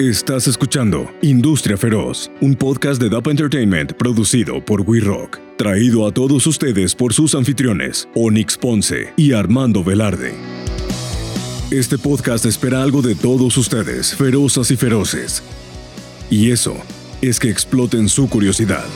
[0.00, 6.12] Estás escuchando Industria Feroz, un podcast de DAP Entertainment producido por We Rock, traído a
[6.12, 10.34] todos ustedes por sus anfitriones, Onyx Ponce y Armando Velarde.
[11.72, 15.42] Este podcast espera algo de todos ustedes, ferozas y feroces.
[16.30, 16.76] Y eso
[17.20, 18.86] es que exploten su curiosidad.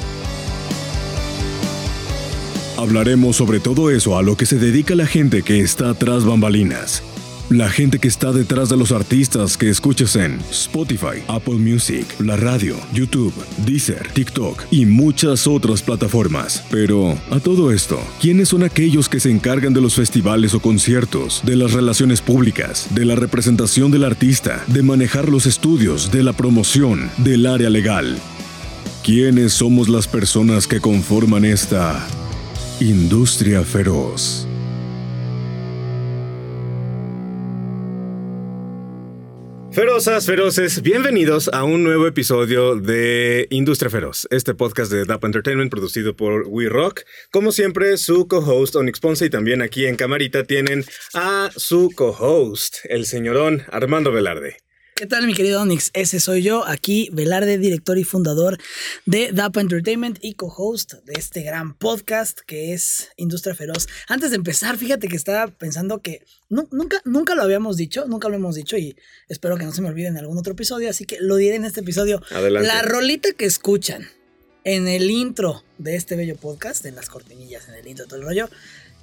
[2.77, 7.03] Hablaremos sobre todo eso a lo que se dedica la gente que está tras bambalinas
[7.53, 12.37] la gente que está detrás de los artistas que escuchas en Spotify, Apple Music, la
[12.37, 13.35] radio, YouTube,
[13.67, 16.65] Deezer, TikTok y muchas otras plataformas.
[16.71, 21.43] Pero, a todo esto, ¿quiénes son aquellos que se encargan de los festivales o conciertos,
[21.45, 26.33] de las relaciones públicas, de la representación del artista, de manejar los estudios, de la
[26.33, 28.19] promoción, del área legal?
[29.05, 32.07] ¿Quiénes somos las personas que conforman esta
[32.81, 34.47] industria feroz?
[39.73, 45.71] Ferozas, feroces, bienvenidos a un nuevo episodio de Industria Feroz, este podcast de DAP Entertainment
[45.71, 47.01] producido por We Rock.
[47.31, 50.85] Como siempre, su co-host Onyx Ponce y también aquí en camarita tienen
[51.15, 54.59] a su co-host, el señorón Armando Velarde.
[54.95, 55.91] ¿Qué tal, mi querido Onyx?
[55.95, 58.59] Ese soy yo, aquí Velarde, director y fundador
[59.07, 63.89] de DAP Entertainment y co-host de este gran podcast que es Industria Feroz.
[64.07, 68.37] Antes de empezar, fíjate que estaba pensando que nunca, nunca lo habíamos dicho, nunca lo
[68.37, 68.95] hemos dicho y
[69.29, 71.65] espero que no se me olvide en algún otro episodio, así que lo diré en
[71.65, 72.23] este episodio.
[72.31, 72.69] Adelante.
[72.69, 74.11] La rolita que escuchan
[74.65, 78.27] en el intro de este bello podcast, en las cortinillas, en el intro, todo el
[78.27, 78.51] rollo,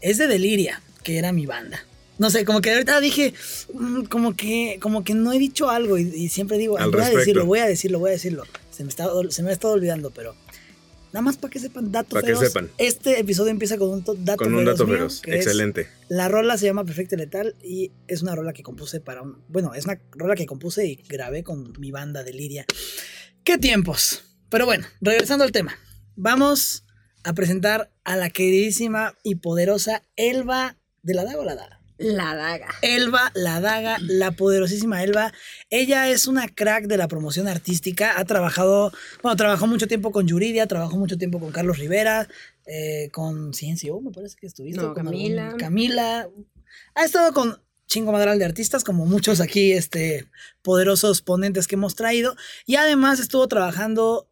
[0.02, 1.84] es de Deliria, que era mi banda.
[2.20, 3.34] No sé, como que ahorita dije,
[3.73, 7.45] mm, como que, como que no he dicho algo y, siempre digo, voy a decirlo,
[7.45, 8.44] voy a decirlo, voy a decirlo.
[8.72, 10.36] Se me, está, se me ha estado olvidando, pero
[11.14, 12.70] nada más para que sepan datos Para que sepan.
[12.78, 15.88] Este episodio empieza con un dato Con un dato feroz, excelente.
[16.09, 19.73] La rola se llama Perfecto Letal y es una rola que compuse para un, bueno,
[19.73, 22.66] es una rola que compuse y grabé con mi banda de Liria.
[23.45, 24.25] ¿Qué tiempos?
[24.50, 25.73] Pero bueno, regresando al tema.
[26.17, 26.84] Vamos
[27.23, 31.78] a presentar a la queridísima y poderosa Elba de la Daga o la Daga.
[32.00, 32.70] La Daga.
[32.82, 35.34] Elba, la Daga, la poderosísima Elba.
[35.70, 38.18] Ella es una crack de la promoción artística.
[38.18, 42.30] Ha trabajado, bueno, trabajó mucho tiempo con Yuridia, trabajó mucho tiempo con Carlos Rivera,
[42.66, 44.80] eh, con Ciencio, me parece que estuviste.
[44.80, 45.56] con Camila.
[45.60, 46.30] Camila.
[46.96, 50.26] Ha estado con chingo madral de artistas, como muchos aquí, este,
[50.62, 52.34] poderosos ponentes que hemos traído.
[52.66, 54.30] Y además estuvo trabajando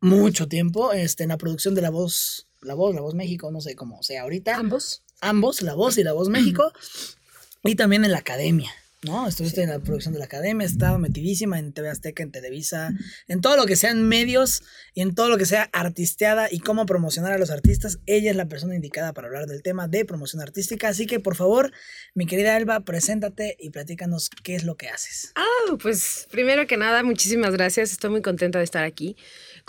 [0.00, 3.60] mucho tiempo este, en la producción de La Voz, La Voz, La Voz México, no
[3.60, 4.56] sé cómo sea ahorita.
[4.56, 6.72] Ambos ambos, La Voz y La Voz México,
[7.64, 8.70] y también en la academia.
[9.02, 9.26] ¿no?
[9.26, 12.92] Estuviste en la producción de la academia, estaba metidísima en TV Azteca, en Televisa,
[13.28, 16.84] en todo lo que sean medios y en todo lo que sea artisteada y cómo
[16.84, 17.98] promocionar a los artistas.
[18.06, 20.88] Ella es la persona indicada para hablar del tema de promoción artística.
[20.88, 21.72] Así que, por favor,
[22.14, 25.32] mi querida Elba, preséntate y platícanos qué es lo que haces.
[25.34, 27.92] Ah, pues primero que nada, muchísimas gracias.
[27.92, 29.16] Estoy muy contenta de estar aquí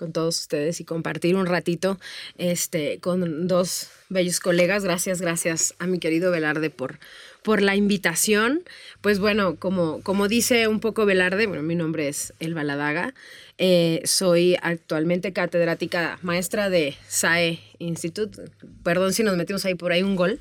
[0.01, 1.99] con todos ustedes y compartir un ratito
[2.39, 4.83] este, con dos bellos colegas.
[4.83, 6.97] Gracias, gracias a mi querido Velarde por,
[7.43, 8.63] por la invitación.
[9.01, 13.13] Pues bueno, como, como dice un poco Velarde, bueno, mi nombre es Elba Ladaga.
[13.59, 18.41] Eh, soy actualmente catedrática maestra de SAE Institute.
[18.83, 20.39] Perdón si nos metimos ahí por ahí un gol.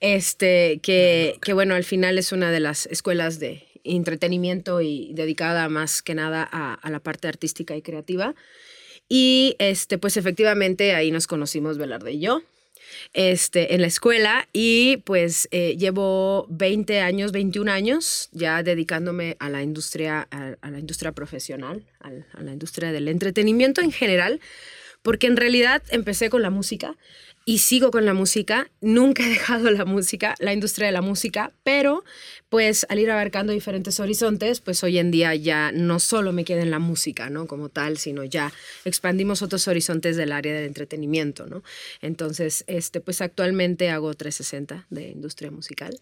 [0.00, 5.66] Este, que, que bueno, al final es una de las escuelas de entretenimiento y dedicada
[5.70, 8.34] más que nada a, a la parte artística y creativa.
[9.08, 12.42] Y este, pues efectivamente ahí nos conocimos Velarde y yo.
[13.12, 19.48] Este, en la escuela y pues eh, llevo 20 años, 21 años ya dedicándome a
[19.48, 24.40] la industria, a, la industria profesional, a la industria del entretenimiento en general,
[25.02, 26.96] porque en realidad empecé con la música
[27.48, 28.70] y sigo con la música.
[28.82, 32.04] Nunca he dejado la música, la industria de la música, pero
[32.50, 36.60] pues al ir abarcando diferentes horizontes, pues hoy en día ya no solo me queda
[36.60, 37.46] en la música, ¿no?
[37.46, 38.52] Como tal, sino ya
[38.84, 41.62] expandimos otros horizontes del área del entretenimiento, ¿no?
[42.02, 45.98] Entonces, este, pues actualmente hago 360 de industria musical.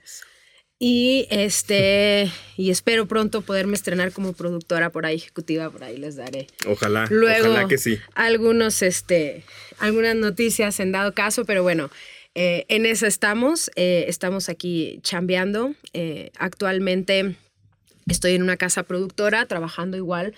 [0.78, 6.16] Y este y espero pronto poderme estrenar como productora por ahí ejecutiva, por ahí les
[6.16, 6.49] daré.
[6.67, 7.99] Ojalá, Luego, ojalá que sí.
[8.14, 9.43] Algunos este
[9.78, 11.90] algunas noticias en dado caso, pero bueno,
[12.34, 15.75] eh, en eso estamos, eh, estamos aquí chambeando.
[15.94, 17.37] Eh, actualmente
[18.08, 20.35] estoy en una casa productora trabajando igual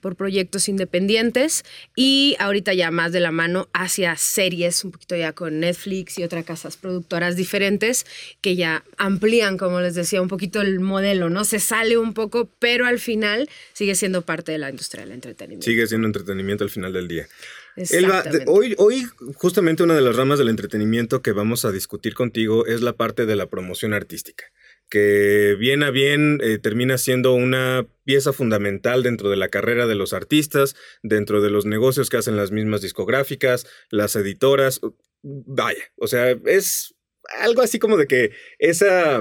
[0.00, 1.64] por proyectos independientes
[1.94, 6.24] y ahorita ya más de la mano hacia series, un poquito ya con Netflix y
[6.24, 8.06] otras casas productoras diferentes
[8.40, 11.44] que ya amplían, como les decía, un poquito el modelo, ¿no?
[11.44, 15.64] Se sale un poco, pero al final sigue siendo parte de la industria del entretenimiento.
[15.64, 17.28] Sigue siendo entretenimiento al final del día.
[17.76, 22.66] Elba, hoy, hoy justamente una de las ramas del entretenimiento que vamos a discutir contigo
[22.66, 24.44] es la parte de la promoción artística
[24.92, 29.94] que bien a bien eh, termina siendo una pieza fundamental dentro de la carrera de
[29.94, 34.82] los artistas, dentro de los negocios que hacen las mismas discográficas, las editoras.
[35.22, 36.94] Vaya, o sea, es
[37.40, 39.18] algo así como de que esa,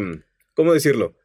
[0.55, 1.15] ¿cómo decirlo?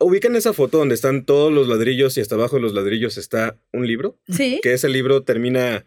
[0.00, 3.58] Ubican esa foto donde están todos los ladrillos y hasta abajo de los ladrillos está
[3.72, 4.20] un libro.
[4.28, 4.60] Sí.
[4.62, 5.86] Que ese libro termina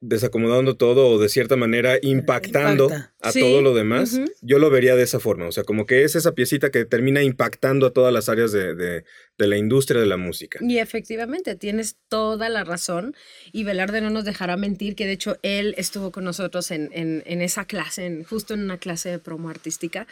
[0.00, 3.14] desacomodando todo o de cierta manera impactando Impacta.
[3.20, 4.24] a Sí, todo lo demás, ujú.
[4.42, 5.46] yo lo vería de esa forma.
[5.48, 8.74] O sea, como que es esa piecita que termina impactando a todas las áreas de,
[8.74, 9.04] de-
[9.38, 10.58] de la industria de la música.
[10.62, 13.14] Y efectivamente, tienes toda la razón.
[13.52, 17.22] Y Velarde no nos dejará mentir, que de hecho él estuvo con nosotros en, en-
[17.26, 20.06] en esa clase, en- justo en una clase de promo artística.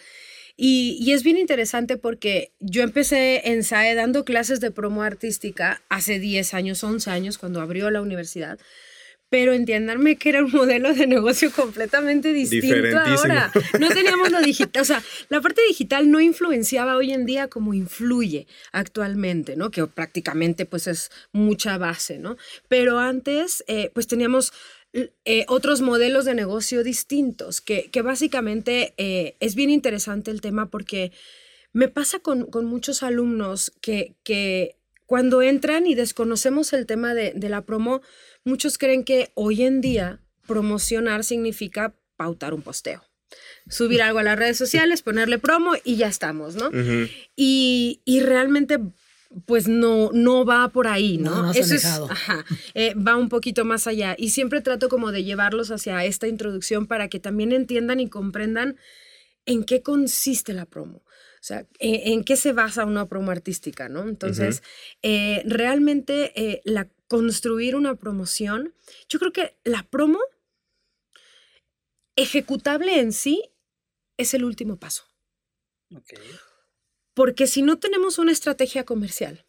[0.56, 5.82] Y, y es bien interesante porque yo empecé en SAE dando clases de promo artística
[5.88, 8.58] hace 10 años, 11 años, cuando abrió la universidad.
[9.34, 13.50] Pero entiéndanme que era un modelo de negocio completamente distinto ahora.
[13.80, 17.74] No teníamos lo digital, o sea, la parte digital no influenciaba hoy en día como
[17.74, 19.72] influye actualmente, ¿no?
[19.72, 22.36] Que prácticamente pues es mucha base, ¿no?
[22.68, 24.52] Pero antes eh, pues teníamos
[24.92, 30.70] eh, otros modelos de negocio distintos, que, que básicamente eh, es bien interesante el tema
[30.70, 31.10] porque
[31.72, 34.76] me pasa con, con muchos alumnos que, que
[35.06, 38.00] cuando entran y desconocemos el tema de, de la promo,
[38.44, 43.02] muchos creen que hoy en día promocionar significa pautar un posteo.
[43.68, 46.70] Subir algo a las redes sociales, ponerle promo y ya estamos, ¿no?
[47.34, 48.78] Y, y realmente,
[49.46, 51.30] pues no, no va por ahí, ¿no?
[51.36, 52.10] No, más Eso es, alejado.
[52.10, 52.44] ajá,
[52.74, 54.14] eh, va un poquito más allá.
[54.18, 58.76] Y siempre trato como de llevarlos hacia esta introducción para que también entiendan y comprendan
[59.46, 61.03] en qué consiste la promo.
[61.44, 64.08] O sea, en, en qué se basa una promo artística, ¿no?
[64.08, 64.62] Entonces,
[65.02, 68.72] eh, realmente eh, la, construir una promoción,
[69.10, 70.18] yo creo que la promo
[72.16, 73.42] ejecutable en sí
[74.16, 75.04] es el último paso.
[75.94, 76.14] Ok.
[77.12, 79.44] Porque si no tenemos una estrategia comercial,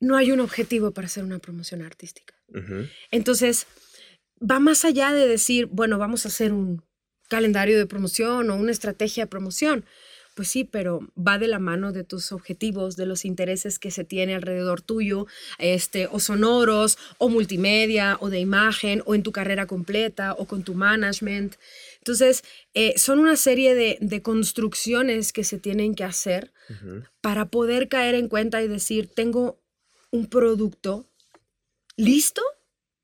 [0.00, 2.34] no hay un objetivo para hacer una promoción artística.
[3.10, 3.66] Entonces,
[4.38, 6.82] va más allá de decir, bueno, vamos a hacer un
[7.30, 9.86] calendario de promoción o una estrategia de promoción.
[10.38, 14.04] Pues sí, pero va de la mano de tus objetivos, de los intereses que se
[14.04, 15.26] tiene alrededor tuyo,
[15.58, 20.62] este, o sonoros, o multimedia, o de imagen, o en tu carrera completa, o con
[20.62, 21.56] tu management.
[21.96, 26.52] Entonces, eh, son una serie de, de construcciones que se tienen que hacer
[27.20, 29.58] para poder caer en cuenta y decir, tengo
[30.12, 31.10] un producto
[31.96, 32.42] listo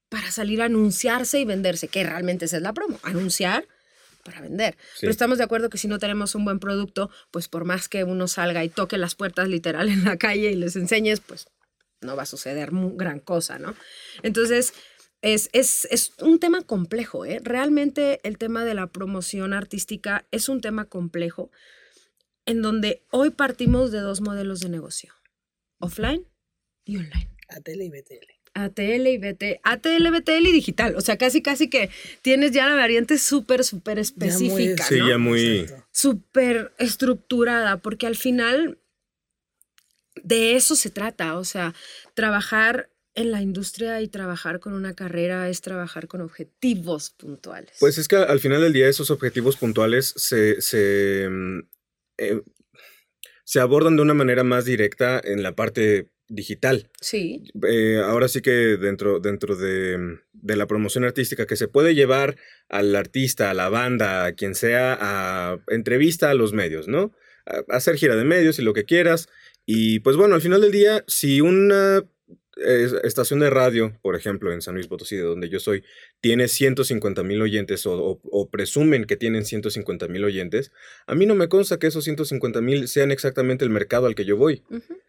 [0.09, 3.67] para salir a anunciarse y venderse, que realmente esa es la promo, anunciar
[4.25, 4.77] para vender.
[4.95, 5.01] Sí.
[5.03, 8.05] Pero estamos de acuerdo que si no tenemos un buen producto, pues por más que
[8.05, 11.49] uno salga y toque las puertas literal en la calle y les enseñes, pues
[12.01, 13.75] no va a suceder gran cosa, ¿no?
[14.23, 14.75] Entonces,
[15.23, 17.41] es, es, es un tema complejo, ¿eh?
[17.43, 21.51] Realmente el tema de la promoción artística es un tema complejo
[22.47, 25.15] en donde hoy partimos de dos modelos de negocio,
[25.79, 26.27] offline
[26.85, 27.31] y online.
[27.49, 28.34] ATL y BTL.
[28.55, 30.95] ATL y BT, ATL, BTL y digital.
[30.97, 31.91] O sea, casi, casi que
[32.23, 35.09] tienes ya la variante súper, súper específica, Sí, ¿no?
[35.09, 38.79] ya muy- súper estructurada, porque al final
[40.23, 41.75] de eso se trata, o sea,
[42.15, 47.77] trabajar en la industria y trabajar con una carrera es trabajar con objetivos puntuales.
[47.79, 51.59] Pues es que al final del día esos objetivos puntuales se, se, mm,
[52.19, 52.43] eh,
[53.45, 56.91] se abordan de una manera más directa en la parte digital.
[57.01, 61.69] sí, Eh, ahora sí que dentro, dentro de, mm, de la promoción artística que se
[61.69, 62.37] puede llevar
[62.69, 67.13] al artista, a la banda, a quien sea, a entrevista a los medios, ¿no?
[67.47, 69.29] A, a hacer gira de medios y lo que quieras.
[69.67, 72.05] Y pues bueno, al final del día, si una
[72.57, 75.83] estación de radio, por ejemplo, en San Luis Potosí, de donde yo soy,
[76.21, 80.71] tiene 150 mil oyentes o, o- o presumen que tienen 150 mil oyentes,
[81.07, 84.25] a mí no me consta que esos 150 mil sean exactamente el mercado al que
[84.25, 84.63] yo voy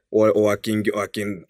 [0.10, 1.46] o, o a quien yo- a quien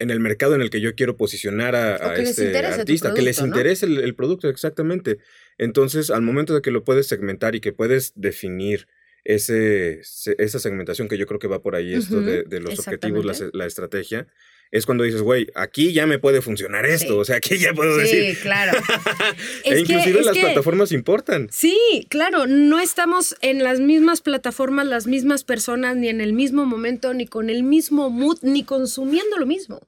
[0.00, 2.44] en el mercado en el que yo quiero posicionar a, a este
[2.82, 5.18] artista, que les interese el, el producto, exactamente.
[5.58, 8.86] Entonces, al momento de que lo puedes segmentar y que puedes definir
[9.24, 12.70] ese, se- esa segmentación, que yo creo que va por ahí esto de, de los
[12.92, 14.26] objetivos, la estrategia,
[14.70, 17.18] es cuando dices, güey, aquí ya me puede funcionar esto, Sí.
[17.20, 18.34] o sea, aquí ya puedo decir.
[18.34, 18.72] sí, claro.
[19.64, 21.48] e Es que- inclusive es las que- plataformas importan.
[21.50, 26.66] Sí, claro, no estamos en las mismas plataformas, las mismas personas, ni en el mismo
[26.66, 29.80] momento, ni con el mismo mood, ni consumiendo lo mismo.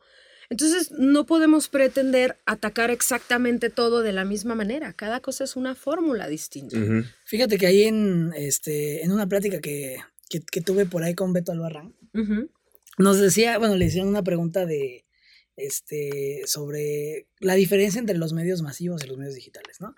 [0.49, 4.92] Entonces, no podemos pretender atacar exactamente todo de la misma manera.
[4.94, 6.76] Cada cosa es una fórmula distinta.
[7.25, 11.32] Fíjate que ahí en, este, en una plática que, que, que tuve por ahí con
[11.32, 11.94] Beto Albarrán,
[13.00, 15.04] nos decía, bueno, le hicieron una pregunta de,
[15.57, 19.95] este, sobre la diferencia entre los medios masivos y los medios digitales, ¿no?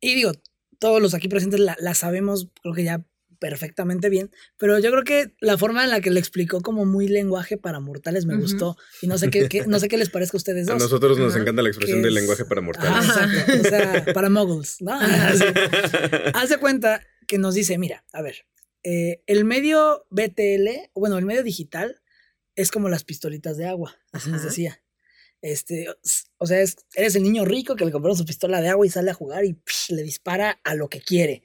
[0.00, 0.32] Y digo,
[0.78, 3.04] todos los aquí presentes la, la sabemos, creo que ya
[3.38, 7.08] perfectamente bien, pero yo creo que la forma en la que le explicó como muy
[7.08, 10.36] lenguaje para mortales me gustó y no sé qué, qué- no sé qué les parezca
[10.36, 10.82] a ustedes A dos.
[10.82, 13.08] nosotros nos encanta la expresión del lenguaje para mortales.
[13.08, 14.92] exacto, o sea, para muggles, ¿no?
[15.00, 15.44] Así.
[16.50, 18.44] De cuenta que nos dice, mira, a ver,
[18.82, 21.98] eh, el medio BTL, bueno, el medio digital
[22.56, 24.48] es como las pistolitas de agua, así nos Ajá.
[24.48, 24.82] decía.
[25.42, 25.86] Este,
[26.36, 28.90] o sea, es- eres el niño rico que le compró su pistola de agua y
[28.90, 31.42] sale a jugar y psh, le dispara a lo que quiere.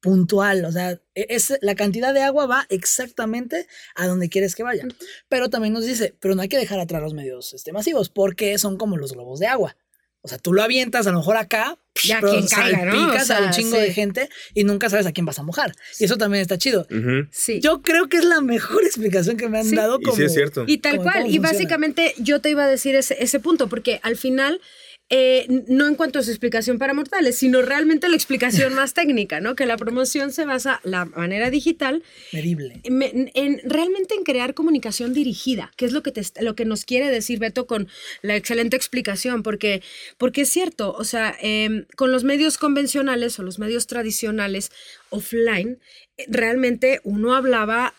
[0.00, 4.62] Puntual, o sea, e- es, la cantidad de agua va exactamente a donde quieres que
[4.62, 4.86] vaya.
[5.28, 8.58] Pero también nos dice, pero no hay que dejar atrás los medios este, masivos, porque
[8.58, 9.76] son como los globos de agua.
[10.22, 13.08] O sea, tú lo avientas a lo mejor acá, Ya pero quien caiga, ¿no?
[13.08, 13.82] O a un chingo sí.
[13.82, 15.74] de gente y nunca sabes a quién vas a mojar.
[15.98, 16.86] Y eso también está chido.
[17.30, 17.60] Sí.
[17.60, 19.76] Yo creo que es la mejor explicación que me han Sí.
[19.76, 20.16] dado Y como...
[20.16, 20.64] sí es cierto.
[20.66, 21.18] Y tal cual.
[21.22, 21.48] Y funciona.
[21.50, 24.60] básicamente yo te iba a decir ese, ese punto, porque al final,
[25.08, 29.40] eh, no en cuanto a su explicación para mortales, sino realmente la explicación más técnica,
[29.40, 29.54] ¿no?
[29.54, 32.80] Que la promoción se basa, la manera digital, Medible.
[32.82, 36.84] en, en- realmente en crear comunicación dirigida, que es lo que, te, lo que nos
[36.84, 37.88] quiere decir Beto con
[38.22, 39.80] la excelente explicación, porque,
[40.18, 44.72] porque es cierto, o sea, em, con los medios convencionales o los medios tradicionales
[45.10, 45.78] offline,
[46.18, 47.94] eh, realmente uno hablaba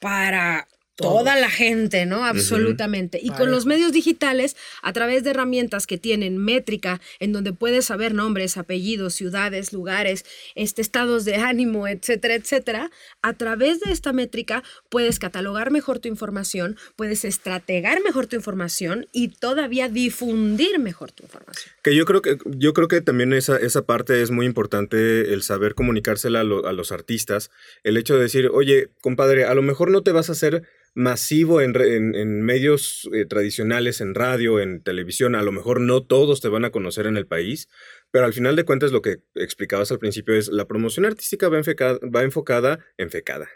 [0.00, 2.24] para Toda la gente, ¿no?
[2.24, 3.20] Absolutamente.
[3.22, 7.84] Y con los medios digitales, a través de herramientas que tienen métrica, en donde puedes
[7.84, 10.24] saber nombres, apellidos, ciudades, lugares,
[10.54, 16.08] este, estados de ánimo, etcétera, etcétera, a través de esta métrica puedes catalogar mejor tu
[16.08, 21.72] información, puedes estrategar mejor tu información y todavía difundir mejor tu información.
[21.82, 25.42] Que yo creo que, yo creo que también esa, esa parte es muy importante, el
[25.42, 27.50] saber comunicársela a, lo- a los artistas.
[27.84, 30.62] El hecho de decir, oye, compadre, a lo mejor no te vas a hacer
[30.96, 35.78] masivo en, re- en- en medios eh, tradicionales, en radio, en televisión, a lo mejor
[35.80, 37.68] no todos te van a conocer en el país,
[38.10, 41.58] pero al final de cuentas lo que explicabas al principio es la promoción artística va
[41.58, 42.80] enfocada, va enfocada,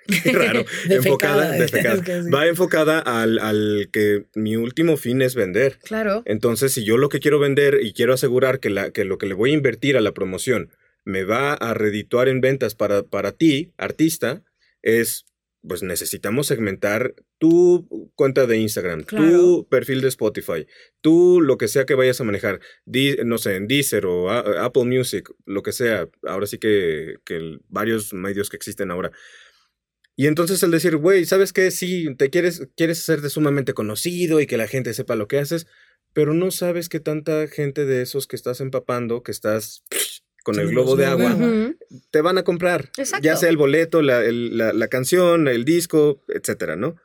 [0.23, 5.79] qué raro, enfocada, defecada, va enfocada al, al que mi último fin es vender.
[5.83, 6.23] Claro.
[6.27, 9.25] Entonces, si yo lo que quiero vender y quiero asegurar que, la, que lo que
[9.27, 10.71] le voy a invertir a la promoción
[11.07, 14.43] me va a redituar en ventas para, para ti, artista,
[14.83, 15.25] es,
[15.67, 19.31] pues necesitamos segmentar tu cuenta de Instagram, Claro.
[19.31, 20.67] tu perfil de Spotify,
[21.01, 24.65] tú lo que sea que vayas a manejar, Di- no sé, en Deezer o a-
[24.65, 29.11] Apple Music, lo que sea, ahora sí que, que varios medios que existen ahora.
[30.17, 31.71] Y entonces el decir, güey, ¿sabes qué?
[31.71, 35.67] Sí, te quieres, quieres hacerte sumamente conocido y que la gente sepa lo que haces,
[36.13, 39.85] pero no sabes que tanta gente de esos que estás empapando, que estás
[40.43, 41.37] con Sí, el globo de agua,
[42.11, 42.91] te van a comprar.
[42.97, 43.25] Exacto.
[43.25, 46.97] Ya sea el boleto, la, el- la- la canción, el disco, etcétera, ¿no?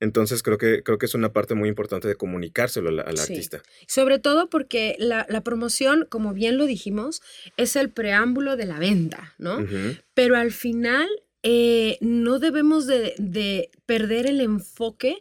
[0.00, 3.32] Entonces creo que, creo que es una parte muy importante de comunicárselo al, Sí.
[3.32, 3.62] artista.
[3.88, 7.20] Sobre todo porque la, la promoción, como bien lo dijimos,
[7.56, 9.58] es el preámbulo de la venta, ¿no?
[10.14, 11.08] Pero al final
[11.42, 15.18] eh, no debemos de, de perder el enfoque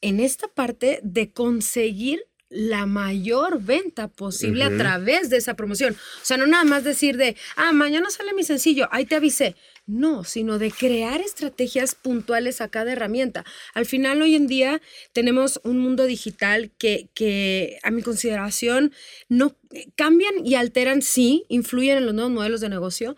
[0.00, 2.20] en esta parte de conseguir
[2.56, 5.94] la mayor venta posible a través de esa promoción.
[5.94, 9.56] O sea, no nada más decir de, ah, mañana sale mi sencillo, ahí te avisé.
[9.86, 13.44] No, sino de crear estrategias puntuales a cada herramienta.
[13.74, 14.80] Al final, hoy en día
[15.12, 18.92] tenemos un mundo digital que, que a mi consideración,
[19.28, 19.54] no
[19.94, 23.16] cambian y alteran, sí, influyen en los nuevos modelos de negocio,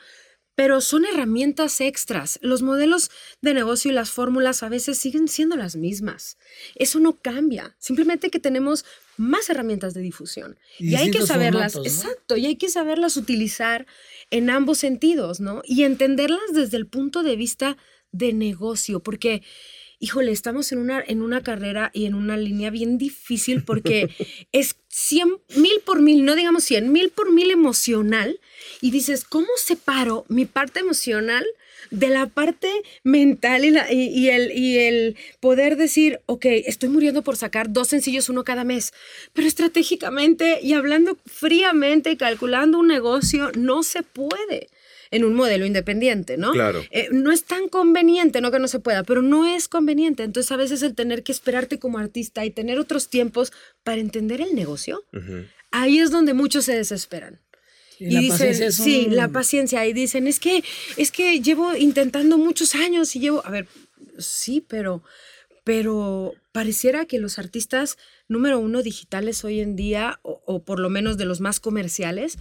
[0.59, 2.41] pero son herramientas extras.
[2.43, 6.37] Los modelos de negocio y las fórmulas a veces siguen siendo las mismas.
[6.75, 7.77] Eso no cambia.
[7.79, 8.85] Simplemente que tenemos
[9.17, 10.59] más herramientas de difusión.
[10.81, 12.11] Y Y, hay que saberlas, formatos, ¿no?
[12.11, 13.87] exacto, y hay que saberlas utilizar
[14.33, 15.63] en ambos sentidos, ¿no?
[15.65, 17.77] Y entenderlas desde el punto de vista
[18.11, 19.45] de negocio, porque,
[20.01, 24.09] híjole, estamos en una, en una carrera y en una línea bien difícil porque
[24.53, 28.39] es 100 mil por mil, no digamos 100 mil por mil emocional.
[28.81, 31.45] Y dices, ¿cómo separo mi parte emocional
[31.91, 32.71] de la parte
[33.03, 37.73] mental y, la- y- y el, y el poder decir, ok, estoy muriendo por sacar
[37.73, 38.93] dos sencillos, uno cada mes,
[39.33, 44.69] pero estratégicamente y hablando fríamente y calculando un negocio, no se puede
[45.11, 46.53] en un modelo independiente, ¿no?
[46.53, 46.85] Claro.
[46.91, 50.23] Eh, no es tan conveniente, no que no se pueda, pero no es conveniente.
[50.23, 53.53] Entonces a veces el tener que esperarte como artista y tener otros tiempos
[53.85, 55.05] para entender el negocio,
[55.71, 57.41] ahí es donde muchos se desesperan.
[57.99, 59.87] Y la dicen, paciencia es sí, la paciencia.
[59.87, 60.63] Y dicen, es que,
[60.97, 63.67] es que llevo intentando muchos años y llevo, a ver,
[64.19, 65.03] sí, pero,
[65.65, 67.99] pero pareciera que los artistas
[68.29, 72.39] número uno digitales hoy en día, o, o por lo menos de los más comerciales,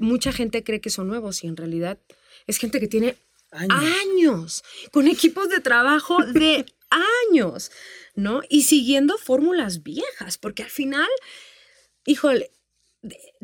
[0.00, 1.98] mucha gente cree que son nuevos y en realidad
[2.46, 3.16] es gente que tiene
[3.50, 3.84] Años.
[4.04, 6.66] años, con equipos de trabajo de
[7.30, 7.70] años,
[8.14, 8.42] ¿no?
[8.48, 11.08] Y siguiendo fórmulas viejas, porque al final,
[12.04, 12.50] híjole,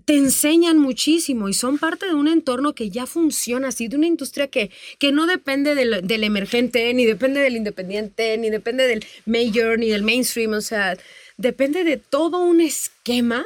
[0.04, 4.06] te enseñan muchísimo y son parte de un entorno que ya funciona así, de una
[4.06, 9.06] industria que, que no depende del, del, emergente, ni depende del independiente, ni depende del
[9.26, 10.98] major, ni del mainstream, o sea,
[11.36, 13.44] depende de todo un esquema,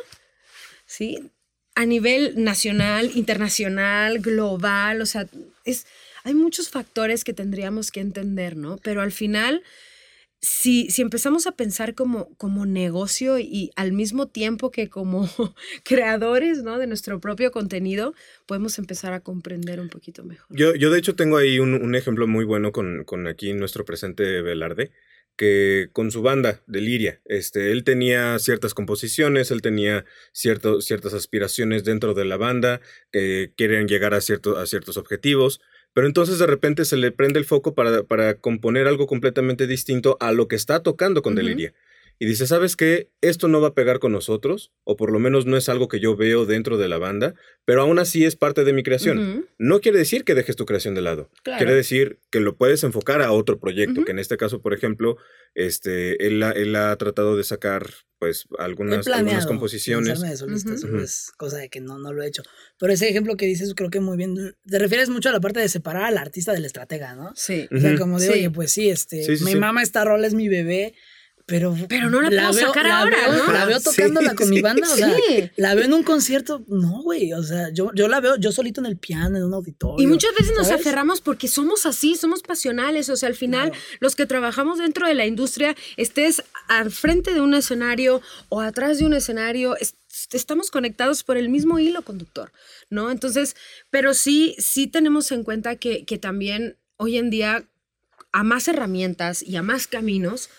[0.86, 1.30] ¿sí?
[1.78, 5.26] A nivel nacional, internacional, global, o sea,
[5.64, 5.86] es,
[6.24, 8.78] hay muchos factores que tendríamos que entender, ¿no?
[8.78, 9.62] Pero al final
[10.40, 15.28] si, si empezamos a pensar como, como negocio y al mismo tiempo que como
[15.84, 16.78] creadores ¿no?
[16.78, 18.14] de nuestro propio contenido,
[18.46, 20.56] podemos empezar a comprender un poquito mejor.
[20.56, 24.42] Yo, yo de hecho tengo ahí un, ejemplo muy bueno con, con, aquí nuestro presente
[24.42, 24.92] Velarde,
[25.38, 31.14] que con su banda de Liria, este, él tenía ciertas composiciones, él tenía cierto, ciertas
[31.14, 32.80] aspiraciones dentro de la banda,
[33.12, 35.60] que quieren llegar a, cierto, a ciertos objetivos,
[35.94, 40.16] pero entonces de repente se le prende el foco para, para componer algo completamente distinto
[40.20, 41.72] a lo que está tocando con Deliria.
[42.20, 43.10] Y dice, ¿sabes qué?
[43.20, 46.00] Esto no va a pegar con nosotros, o por lo menos no es algo que
[46.00, 47.34] yo veo dentro de la banda,
[47.64, 49.48] pero aún así es parte de mi creación.
[49.56, 51.30] No quiere decir que dejes tu creación de lado.
[51.44, 55.16] Quiere decir que lo puedes enfocar a otro proyecto, que en este caso, por ejemplo,
[55.54, 57.86] este, él, él ha tratado de sacar
[58.18, 60.20] pues algunas, algunas composiciones.
[60.20, 60.72] De solista,
[61.02, 62.42] es cosa de que no, no lo he hecho.
[62.78, 64.56] Pero ese ejemplo que dices, creo que muy bien.
[64.66, 67.32] Te refieres mucho a la parte de separar al artista del estratega, ¿no?
[67.36, 67.68] Sí.
[67.70, 70.94] O sea, como de, oye, pues sí, este, mi mamá esta rol es mi bebé
[71.48, 73.50] pero, pero no la, puedo veo, sacar ahora, ¿no?
[73.50, 75.16] La veo tocándola con mi banda, o sea,
[75.56, 78.82] la veo en un concierto, no, güey, o sea, yo, yo la veo yo solito
[78.82, 80.04] en el piano, en un auditorio.
[80.04, 84.14] Y muchas veces nos aferramos porque somos así, somos pasionales, o sea, al final los
[84.14, 89.06] que trabajamos dentro de la industria, estés al frente de un escenario o atrás de
[89.06, 89.74] un escenario,
[90.32, 92.52] estamos conectados por el mismo hilo conductor,
[92.90, 93.10] ¿no?
[93.10, 93.56] Entonces,
[93.88, 97.64] pero sí, sí tenemos en cuenta que, que también hoy en día
[98.32, 100.50] a más herramientas y a más caminos,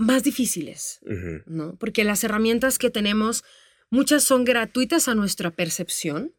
[0.00, 1.00] más difíciles,
[1.46, 1.76] ¿no?
[1.76, 3.44] Porque las herramientas que tenemos,
[3.90, 6.32] muchas son gratuitas a nuestra percepción,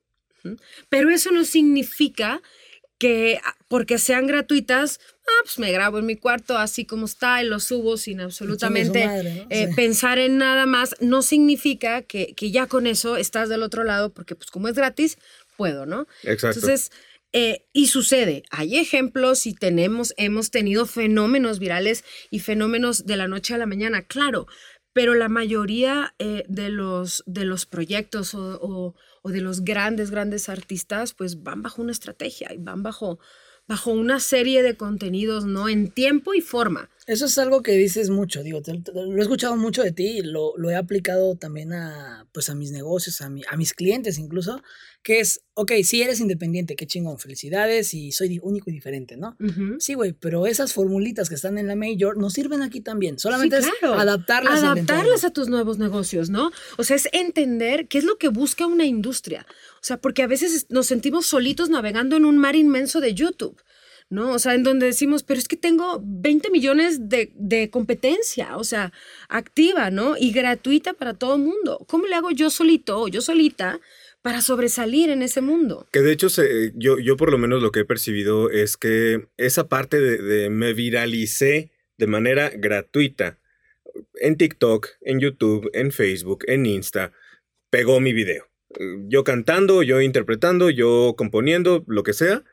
[0.89, 2.41] pero eso no significa
[2.97, 7.43] que ah, porque sean gratuitas, ah, pues me grabo en mi cuarto así como está
[7.43, 9.07] y lo subo sin absolutamente
[9.49, 13.83] eh, pensar en nada más, no significa que, que, ya con eso estás del otro
[13.83, 15.17] lado, porque pues como es gratis,
[15.55, 16.07] puedo, ¿no?
[16.23, 16.59] Exacto.
[16.59, 16.91] Entonces,
[17.33, 23.27] eh, y sucede, hay ejemplos y tenemos, hemos tenido fenómenos virales y fenómenos de la
[23.27, 24.47] noche a la mañana, claro,
[24.93, 30.49] pero la mayoría eh, de, los, de los proyectos o, o, de los grandes, grandes
[30.49, 33.19] artistas, pues van bajo una estrategia y van bajo,
[33.67, 35.69] bajo una serie de contenidos, ¿no?
[35.69, 36.89] En tiempo y forma.
[37.07, 38.61] Eso es algo que dices mucho, digo,
[38.93, 42.55] lo he escuchado mucho de ti y lo, lo, he aplicado también a, pues a
[42.55, 44.61] mis negocios, a, mi, a mis clientes incluso,
[45.01, 49.35] que es, ok, si eres independiente, qué chingón, felicidades y soy único y diferente, ¿no?
[49.79, 53.57] Sí, güey, pero esas formulitas que están en la Major no sirven aquí también, solamente
[53.57, 54.61] es adaptarlas.
[54.63, 56.51] Adaptarlas a tus nuevos negocios, ¿no?
[56.77, 59.47] O sea, es entender qué es lo que busca una industria.
[59.81, 63.59] O sea, porque a veces nos sentimos solitos navegando en un mar inmenso de YouTube.
[64.11, 64.33] ¿no?
[64.33, 68.65] O sea, en donde decimos, pero es que tengo 20 millones de, de, competencia, o
[68.65, 68.91] sea,
[69.29, 70.17] activa, ¿no?
[70.17, 71.85] Y gratuita para todo el mundo.
[71.87, 73.79] ¿Cómo le hago yo solito o yo solita
[74.21, 75.87] para sobresalir en ese mundo?
[75.93, 76.27] Que de hecho,
[76.75, 80.49] yo, yo por lo menos lo que he percibido es que esa parte de, de
[80.49, 83.39] me viralicé de manera gratuita
[84.15, 87.13] en TikTok, en YouTube, en Facebook, en Insta,
[87.69, 88.50] pegó mi video.
[89.07, 92.43] Yo cantando, yo interpretando, yo componiendo, lo que sea.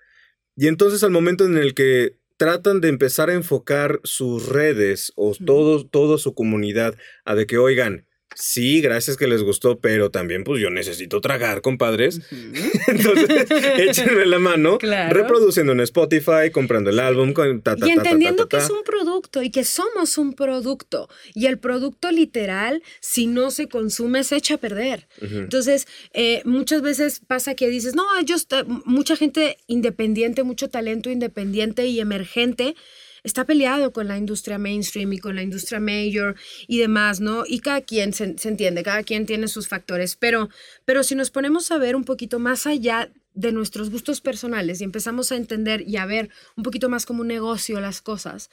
[0.57, 5.35] Y entonces al momento en el que tratan de empezar a enfocar sus redes o
[5.35, 10.45] todo, toda su comunidad a de que, oigan, Sí, gracias que les gustó, pero también
[10.45, 12.21] pues yo necesito tragar, compadres.
[12.87, 13.47] Entonces,
[13.79, 19.43] échenme la mano reproduciendo en Spotify, comprando el álbum, y entendiendo que es un producto
[19.43, 21.09] y que somos un producto.
[21.35, 25.09] Y el producto literal, si no se consume, se echa a perder.
[25.21, 28.37] Entonces, eh, muchas veces pasa que dices, no, yo,
[28.85, 32.77] mucha gente independiente, mucho talento independiente y emergente
[33.23, 37.45] está peleado con la industria mainstream y con la industria major y demás, ¿no?
[37.47, 40.49] Y cada quien se, entiende, cada quien tiene sus factores, pero,
[40.85, 44.85] pero si nos ponemos a ver un poquito más allá de nuestros gustos personales y
[44.85, 48.51] empezamos a entender y a ver un poquito más como un negocio las cosas,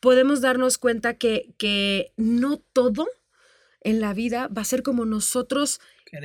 [0.00, 3.08] podemos darnos cuenta que, que no todo
[3.80, 5.80] en la vida va a ser como nosotros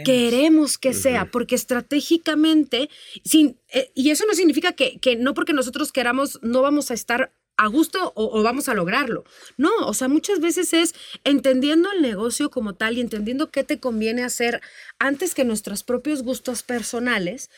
[0.06, 2.90] queremos, que sea, porque estratégicamente,
[3.24, 6.94] sin, eh, y eso no significa que, que, no porque nosotros queramos, no vamos a
[6.94, 9.24] estar a gusto o, vamos a lograrlo.
[9.58, 13.80] No, o sea, muchas veces es entendiendo el negocio como tal y entendiendo qué te
[13.80, 14.62] conviene hacer
[15.00, 17.50] antes que nuestros propios gustos personales,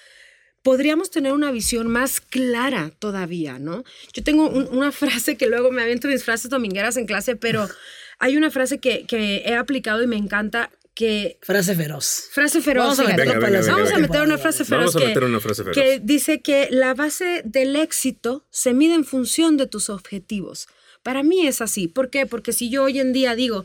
[0.63, 3.83] podríamos tener una visión más clara todavía, ¿no?
[4.13, 7.67] Yo tengo una frase que luego me aviento mis frases domingueras en clase, pero
[8.19, 11.37] hay una frase que, que he aplicado y me encanta que...
[11.41, 12.29] Frase feroz.
[12.31, 12.83] Frase feroz.
[12.83, 15.63] Vamos a Venga, venga, Vamos meter una frase feroz Vamos a que, meter una frase
[15.63, 15.75] feroz.
[15.77, 20.67] que dice que la base del éxito se mide en función de tus objetivos.
[21.03, 21.87] Para mí es así.
[21.87, 22.25] ¿Por qué?
[22.25, 23.63] Porque si yo hoy en día digo,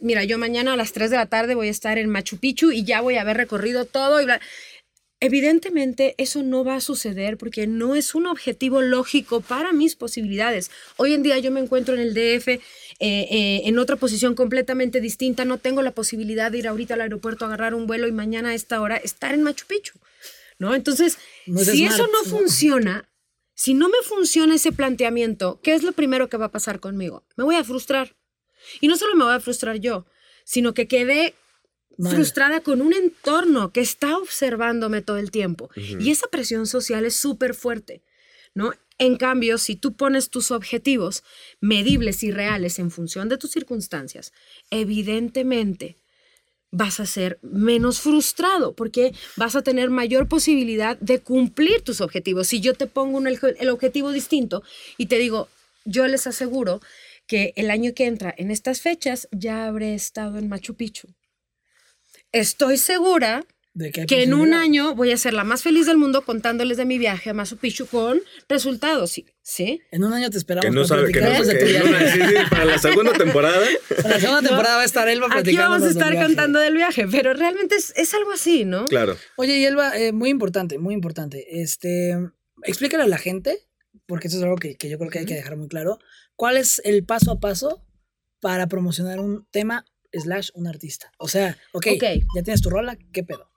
[0.00, 2.70] mira, yo mañana a las 3 de la tarde voy a estar en Machu Picchu
[2.70, 4.40] y ya voy a haber recorrido todo y bla-
[5.18, 10.70] Evidentemente eso no va a suceder porque no es un objetivo lógico para mis posibilidades.
[10.96, 12.60] Hoy en día yo me encuentro en el DF eh,
[13.00, 17.46] eh, en otra posición completamente distinta, no tengo la posibilidad de ir ahorita al aeropuerto,
[17.46, 19.98] agarrar un vuelo y mañana a esta hora estar en Machu Picchu.
[20.58, 20.74] ¿No?
[20.74, 22.30] Entonces, No es si smart, eso no ¿no?
[22.38, 23.08] funciona,
[23.54, 27.24] si no me funciona ese planteamiento, ¿qué es lo primero que va a pasar conmigo?
[27.36, 28.16] Me voy a frustrar.
[28.80, 30.06] Y no solo me voy a frustrar yo,
[30.44, 31.34] sino que quedé
[31.98, 32.14] Mal.
[32.14, 35.70] frustrada con un entorno que está observándome todo el tiempo.
[35.76, 38.02] Y esa presión social es súper fuerte,
[38.54, 38.72] ¿no?
[38.98, 41.22] En cambio, si tú pones tus objetivos
[41.60, 44.32] medibles y reales en función de tus circunstancias,
[44.70, 45.96] evidentemente
[46.70, 52.48] vas a ser menos frustrado porque vas a tener mayor posibilidad de cumplir tus objetivos.
[52.48, 54.62] Si yo te pongo un, el objetivo distinto
[54.96, 55.48] y te digo,
[55.84, 56.80] yo les aseguro
[57.26, 61.08] que el año que entra en estas fechas ya habré estado en Machu Picchu.
[62.32, 66.22] Estoy segura De que, en un año voy a ser la más feliz del mundo
[66.24, 69.26] contándoles de mi viaje a Machu Picchu con resultados, ¿sí?
[69.42, 69.80] ¿Sí?
[69.90, 72.34] En un año te esperamos Que no para sabe, que no que una- sí, sí,
[72.50, 73.64] para la segunda temporada.
[74.02, 76.26] Para la segunda temporada va a estar Elba Aquí platicándonos vamos a estar viaje.
[76.26, 78.86] contando del viaje, pero realmente es, es algo así, ¿no?
[78.86, 79.16] Claro.
[79.36, 81.60] Oye, y Elba, eh, muy importante, muy importante.
[81.62, 82.16] Este,
[82.64, 83.60] explícale a la gente,
[84.06, 85.98] porque eso es algo que, que yo creo que hay que dejar muy claro.
[86.34, 87.82] ¿Cuál es el paso a paso
[88.40, 89.84] para promocionar un tema
[90.20, 91.10] slash un artista?
[91.18, 92.02] O sea, ok, Ok.
[92.34, 93.50] ya tienes tu rola, ¿qué pedo?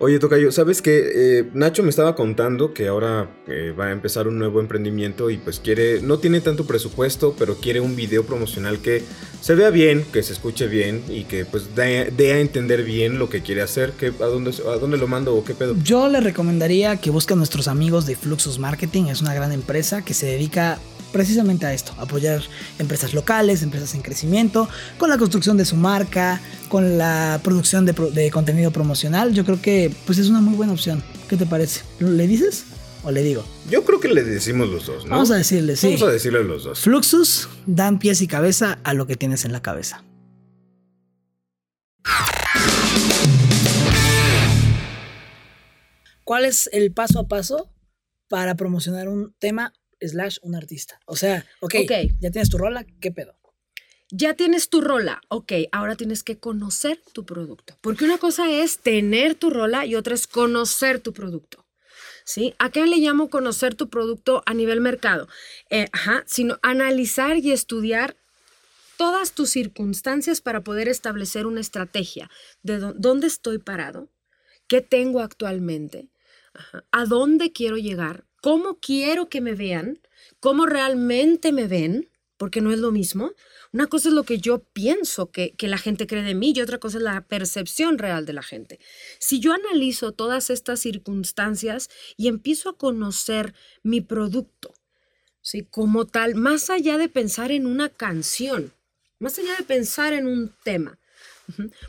[0.00, 1.46] Oye, Tocayo, ¿sabes qué?
[1.54, 5.60] Nacho me estaba contando que ahora eh, va a empezar un nuevo emprendimiento y pues
[5.60, 9.04] quiere, no tiene tanto presupuesto, pero quiere un video promocional que
[9.40, 13.20] se vea bien, que se escuche bien y que pues dé, dé a entender bien
[13.20, 15.76] lo que quiere hacer, que, a, dónde, a dónde lo mando o qué pedo.
[15.84, 19.04] Yo le recomendaría que busquen a nuestros amigos de Fluxus Marketing.
[19.04, 20.80] Es una gran empresa que se dedica
[21.14, 22.42] precisamente a esto, apoyar
[22.80, 27.94] empresas locales, empresas en crecimiento, con la construcción de su marca, con la producción de,
[27.94, 29.32] pro- de contenido promocional.
[29.32, 31.04] Yo creo que pues es una muy buena opción.
[31.28, 31.82] ¿Qué te parece?
[32.00, 32.64] ¿Le dices
[33.04, 33.44] o le digo?
[33.70, 35.10] Yo creo que le decimos los dos, ¿no?
[35.12, 35.86] Vamos a decirle, sí.
[35.86, 36.80] Vamos a decirle los dos.
[36.80, 40.02] Fluxus dan pies y cabeza a lo que tienes en la cabeza.
[46.24, 47.70] ¿Cuál es el paso a paso
[48.28, 49.74] para promocionar un tema
[50.08, 50.98] slash un artista?
[51.06, 51.92] O sea, ok, Ok.
[52.20, 53.34] ya tienes tu rola, ¿qué pedo?
[54.10, 57.76] Ya tienes tu rola, ok, ahora tienes que conocer tu producto.
[57.80, 61.66] Porque una cosa es tener tu rola y otra es conocer tu producto.
[62.26, 62.54] ¿Sí?
[62.58, 65.28] ¿A qué le llamo conocer tu producto a nivel mercado?
[65.68, 68.16] Eh, ajá, sino analizar y estudiar
[68.96, 72.30] todas tus circunstancias para poder establecer una estrategia
[72.62, 74.08] de dó- dónde estoy parado,
[74.68, 76.08] qué tengo actualmente,
[76.54, 80.00] Ajá, a dónde quiero llegar, cómo quiero que me vean,
[80.38, 83.32] cómo realmente me ven, porque no es lo mismo.
[83.72, 86.60] Una cosa es lo que yo pienso que, que la gente cree de mí y
[86.60, 88.80] otra cosa es la percepción real de la gente.
[89.18, 94.74] Si yo analizo todas estas circunstancias y empiezo a conocer mi producto,
[95.40, 95.62] ¿sí?
[95.62, 98.74] como tal, más allá de pensar en una canción,
[99.20, 100.98] más allá de pensar en un tema,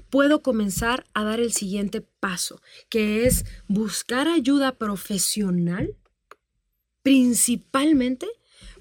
[0.10, 5.98] puedo comenzar a dar el siguiente paso, que es buscar ayuda profesional,
[7.06, 8.26] principalmente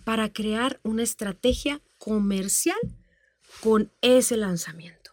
[0.03, 2.79] para crear una estrategia comercial
[3.61, 5.11] con ese lanzamiento.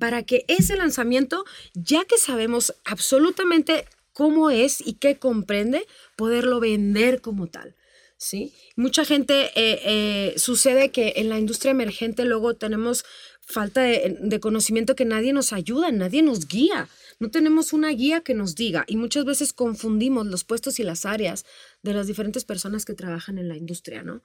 [0.00, 1.44] Para que ese lanzamiento,
[1.74, 7.76] ya que sabemos absolutamente cómo es y qué comprende, poderlo vender como tal.
[8.16, 8.52] ¿sí?
[8.74, 13.04] Mucha gente, eh, eh, sucede que en la industria emergente luego tenemos
[13.42, 16.88] falta de, de conocimiento que nadie nos ayuda, nadie nos guía.
[17.20, 21.06] No tenemos una guía que nos diga y muchas veces confundimos los puestos y las
[21.06, 21.44] áreas
[21.84, 24.22] de las diferentes personas que trabajan en la industria, ¿no?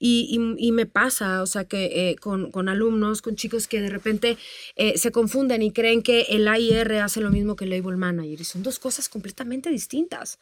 [0.00, 0.26] Y,
[0.58, 3.90] y- y me pasa, o sea, que eh, con, con alumnos, con chicos que de
[3.90, 4.36] repente
[4.74, 8.40] eh, se confunden y creen que el AIR hace lo mismo que el Label Manager
[8.40, 10.38] y son dos cosas completamente distintas.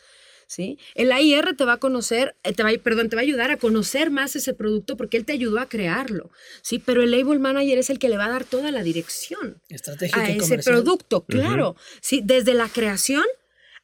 [0.47, 0.79] ¿Sí?
[0.97, 3.53] El AIR te va a conocer, eh, te va, a- perdón, te va a ayudar
[3.53, 6.31] a conocer más ese producto porque él te ayudó a crearlo,
[6.61, 6.81] ¿sí?
[6.81, 10.21] Pero el Label Manager es el que le va a dar toda la dirección Estratégica
[10.23, 11.77] a ese producto, claro.
[12.01, 13.23] Sí, desde la creación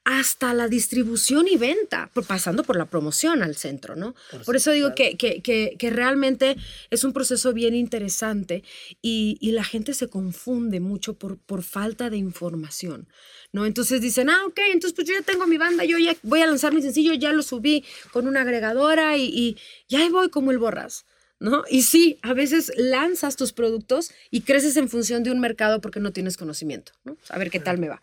[0.07, 4.15] hasta la distribución y venta, por, pasando por la promoción al centro, ¿no?
[4.45, 6.57] Por, eso digo que, que, que, realmente
[6.91, 8.63] es un proceso bien interesante
[9.03, 13.09] y, y, la gente se confunde mucho por, por falta de información,
[13.51, 13.67] ¿no?
[13.67, 16.47] Entonces dicen, ah, ok, entonces pues yo ya tengo mi banda, yo ya voy a
[16.47, 19.57] lanzar mi sencillo, ya lo subí con una agregadora y, y,
[19.89, 21.05] y ahí voy como el borras.
[21.39, 21.65] ¿No?
[21.69, 26.01] Y sí, a veces lanzas tus productos y creces en función de un mercado porque
[26.01, 27.19] no tienes conocimiento, ¿no?
[27.29, 28.01] A ver qué tal me va.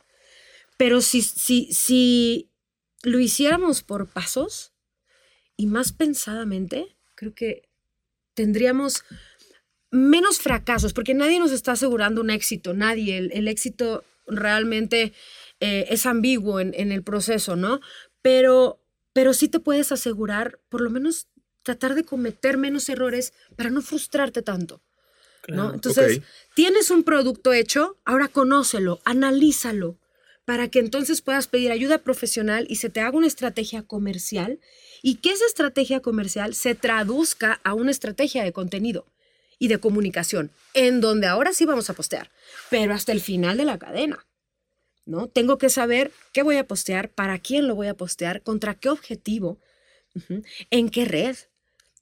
[0.78, 2.52] Pero si, si, si
[3.04, 4.74] lo hiciéramos por pasos
[5.58, 7.70] y más pensadamente, creo que
[8.34, 9.04] tendríamos
[9.92, 13.18] menos fracasos, porque nadie nos está asegurando un éxito, nadie.
[13.18, 15.14] El, éxito realmente
[15.60, 17.80] eh, es ambiguo en, en, el proceso, ¿no?
[18.22, 18.82] Pero,
[19.14, 21.28] pero sí te puedes asegurar, por lo menos,
[21.62, 24.82] tratar de cometer menos errores para no frustrarte tanto.
[25.48, 25.74] ¿no?
[25.74, 26.22] Entonces,
[26.54, 29.98] tienes un producto hecho, ahora conócelo, analízalo,
[30.46, 34.60] para que entonces puedas pedir ayuda profesional y se te haga una estrategia comercial
[35.02, 39.06] y que esa estrategia comercial se traduzca a una estrategia de contenido
[39.60, 42.32] y de comunicación, en donde ahora sí vamos a postear,
[42.70, 44.26] pero hasta el final de la cadena.
[45.06, 45.28] ¿No?
[45.28, 48.88] Tengo que saber qué voy a postear, para quién lo voy a postear, contra qué
[48.88, 49.60] objetivo,
[50.70, 51.36] en qué red,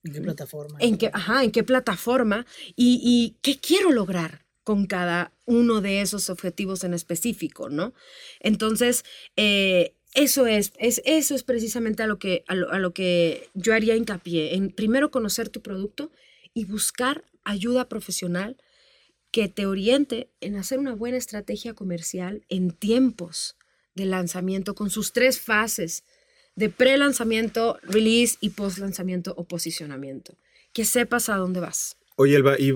[0.03, 0.77] ¿En qué plataforma?
[0.79, 6.01] En qué, ajá, en qué plataforma y, y, qué quiero lograr con cada uno de
[6.01, 7.93] esos objetivos en específico, ¿no?
[8.39, 9.03] Entonces,
[9.35, 13.95] eh, eso es, es, eso es precisamente a lo, que, a lo, que yo haría
[13.95, 16.11] hincapié, en primero conocer tu producto
[16.53, 18.57] y buscar ayuda profesional
[19.31, 23.55] que te oriente en hacer una buena estrategia comercial en tiempos
[23.95, 26.03] de lanzamiento con sus tres fases
[26.55, 30.37] de pre-lanzamiento, release y post-lanzamiento o posicionamiento.
[30.73, 31.97] Que sepas a dónde vas.
[32.21, 32.71] Oye, Elba, y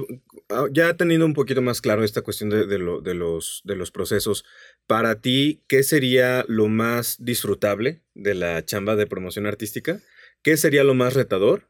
[0.50, 3.92] ah, ya teniendo un poquito más claro esta cuestión de, lo, de, los, de los
[3.92, 4.44] procesos,
[4.88, 10.00] para ti, ¿qué sería lo más disfrutable de la chamba de promoción artística?
[10.42, 11.70] ¿Qué sería lo más retador?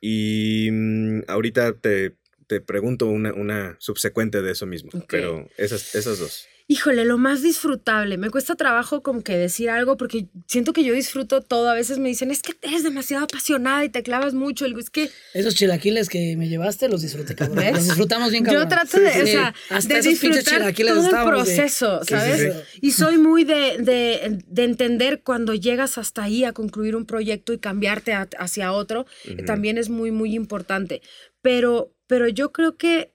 [0.00, 2.14] Y mm, ahorita te,
[2.46, 7.42] te pregunto una, una, subsecuente de eso mismo, pero esas, esas dos híjole, lo más
[7.42, 8.18] disfrutable.
[8.18, 11.70] Me cuesta trabajo como que decir algo porque siento que yo disfruto todo.
[11.70, 14.66] A veces me dicen, es que eres demasiado apasionada y te clavas mucho.
[14.66, 15.10] Es que...
[15.32, 17.64] Esos chilaquiles que me llevaste los disfruté, cabrón.
[17.72, 18.64] Los disfrutamos bien, cabrón.
[18.64, 22.54] Yo trato de, o sea, de disfrutar todo el proceso, ¿sabes?
[22.82, 27.54] y soy muy de, de, de, entender cuando llegas hasta ahí a concluir un proyecto
[27.54, 29.06] y cambiarte hacia otro.
[29.46, 31.00] También es muy, muy importante.
[31.40, 33.14] Pero, pero yo creo que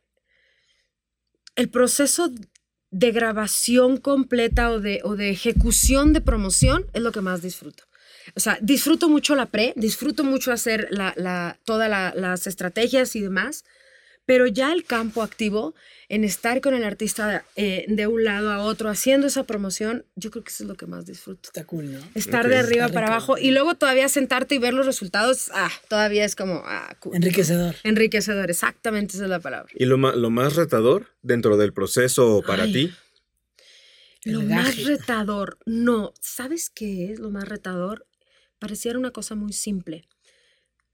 [1.56, 2.32] el proceso
[2.94, 7.84] de grabación completa o de, o de ejecución de promoción es lo que más disfruto.
[8.36, 13.22] O sea, disfruto mucho la pre, disfruto mucho hacer la, la, todas las estrategias y
[13.22, 13.66] demás,
[14.26, 15.76] pero ya el campo activo,
[16.08, 20.32] en estar con el artista eh, de un lado a otro, haciendo esa promoción, yo
[20.32, 21.50] creo que eso es lo que más disfruto.
[21.50, 22.00] Está cool, ¿no?
[22.16, 26.24] Estar de arriba para abajo y luego todavía sentarte y ver los resultados, ah, todavía
[26.24, 27.76] es como, ah, Enriquecedor.
[27.84, 29.72] Enriquecedor, exactamente esa es la palabra.
[29.76, 32.94] ¿Y lo, lo más retador dentro del proceso para ti?
[34.26, 38.08] Lo más retador, no, ¿sabes qué es lo más retador?
[38.58, 40.08] Pareciera una cosa muy simple,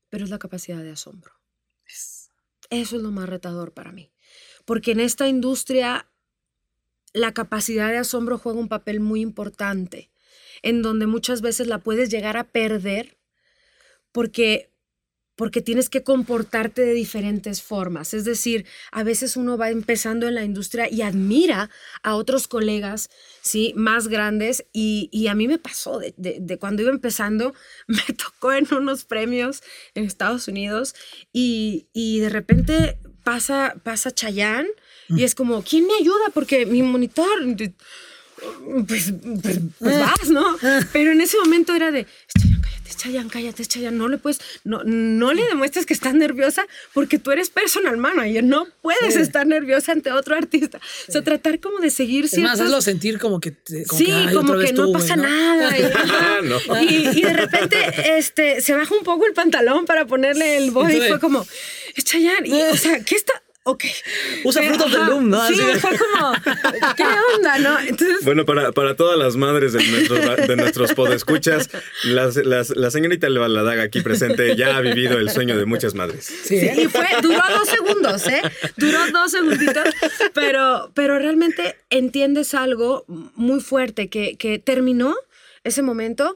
[0.10, 1.34] pero es la capacidad de asombro.
[2.70, 4.12] Eso es lo más retador para mí.
[4.66, 6.10] Porque en esta industria
[7.14, 10.12] la capacidad de asombro juega un papel muy importante,
[10.62, 13.18] en donde muchas veces la puedes llegar a perder
[14.12, 14.72] porque
[15.40, 18.14] porque tienes que comportarte de diferentes formas.
[18.14, 21.70] Es decir, a veces uno va empezando en la industria y admira
[22.04, 23.72] a otros colegas, ¿sí?
[23.78, 24.66] Más grandes.
[24.74, 27.54] Y, a mí me pasó, de, cuando iba empezando,
[27.88, 29.64] me tocó en unos premios
[29.96, 30.94] en Estados Unidos
[31.32, 31.88] y,
[32.20, 34.68] de repente pasa, pasa Chayanne
[35.08, 36.32] y es como, ¿quién me ayuda?
[36.34, 37.30] Porque mi monitor...
[38.88, 40.58] Pues, pues, pues vas, ¿no?
[40.94, 42.08] Pero en ese momento era de,
[42.96, 47.32] Chayan, cállate, Chayan, no le puedes, no, no le demuestres que estás nerviosa porque tú
[47.32, 50.80] eres personal manager, no puedes estar nerviosa ante otro artista.
[51.08, 53.56] O sea, tratar como de seguir Es más, hazlo sentir como que...
[53.66, 55.76] sí, como que no pasa nada.
[56.82, 61.00] Y, de repente este, se baja un poco el pantalón para ponerle el body.
[61.08, 61.46] fue como,
[62.04, 63.42] Chayan, y, o sea, ¿qué está...?
[63.72, 63.84] Ok.
[64.44, 65.48] Usa frutos del Loom, ¿no?
[65.48, 66.34] Sí, fue como,
[66.96, 67.04] ¿qué
[67.36, 67.78] onda, no?
[68.24, 69.80] Bueno, para, para todas las madres de,
[70.48, 71.70] de nuestros podescuchas,
[72.04, 76.26] las, las, la señorita Levalladaga aquí presente ya ha vivido el sueño de muchas madres.
[76.44, 78.42] Sí, y fue, duró dos segundos, ¿eh?
[78.78, 79.88] Duró dos segunditos,
[80.34, 85.16] pero, pero realmente entiendes algo muy fuerte que, que terminó
[85.64, 86.36] ese momento.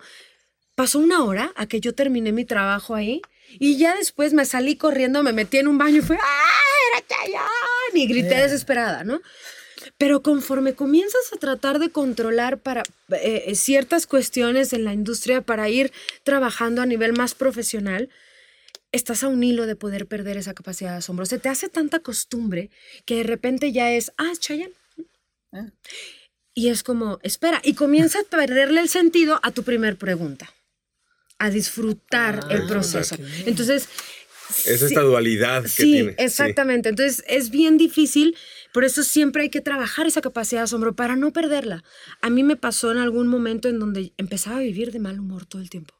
[0.75, 3.21] Pasó una hora a que yo terminé mi trabajo ahí
[3.59, 6.51] y ya después me salí corriendo, me metí en un baño y fue, ¡ah,
[6.91, 7.99] era Chayanne!
[7.99, 9.21] Y grité desesperada, ¿no?
[9.97, 12.81] Pero conforme comienzas a tratar de controlar para
[13.11, 15.91] eh, eh, ciertas cuestiones en la industria para ir
[16.23, 18.09] trabajando a nivel más profesional,
[18.91, 21.25] estás a un hilo de poder perder esa capacidad de asombro.
[21.25, 22.69] Se te hace tanta costumbre
[23.05, 24.73] que de repente ya es, ah, Chayanne.
[25.51, 25.67] Ah.
[26.55, 30.53] Y es como, espera, y comienza a perderle el sentido a tu primer pregunta,
[31.39, 33.15] a disfrutar el Ah, proceso.
[33.45, 33.89] Entonces,
[34.65, 36.11] Es sí- esta dualidad que Sí, tiene.
[36.11, 36.17] sí.
[36.19, 36.89] exactamente.
[36.89, 38.35] Entonces es bien difícil,
[38.73, 41.83] por eso siempre hay que trabajar esa capacidad de asombro para no perderla.
[42.21, 45.45] A mí me pasó en algún momento en donde empezaba a vivir de mal humor
[45.45, 45.95] todo el tiempo.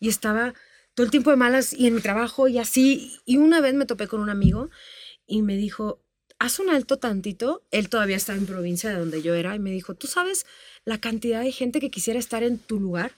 [0.00, 0.54] Y estaba
[0.94, 3.18] todo el tiempo de malas y en mi trabajo y así.
[3.24, 4.70] Y una vez me topé con un amigo
[5.26, 6.02] y me dijo,
[6.38, 7.64] haz un alto tantito.
[7.70, 10.46] Él todavía estaba en provincia de donde yo era y me dijo, ¿tú sabes
[10.84, 13.12] la cantidad de gente que quisiera estar en tu lugar?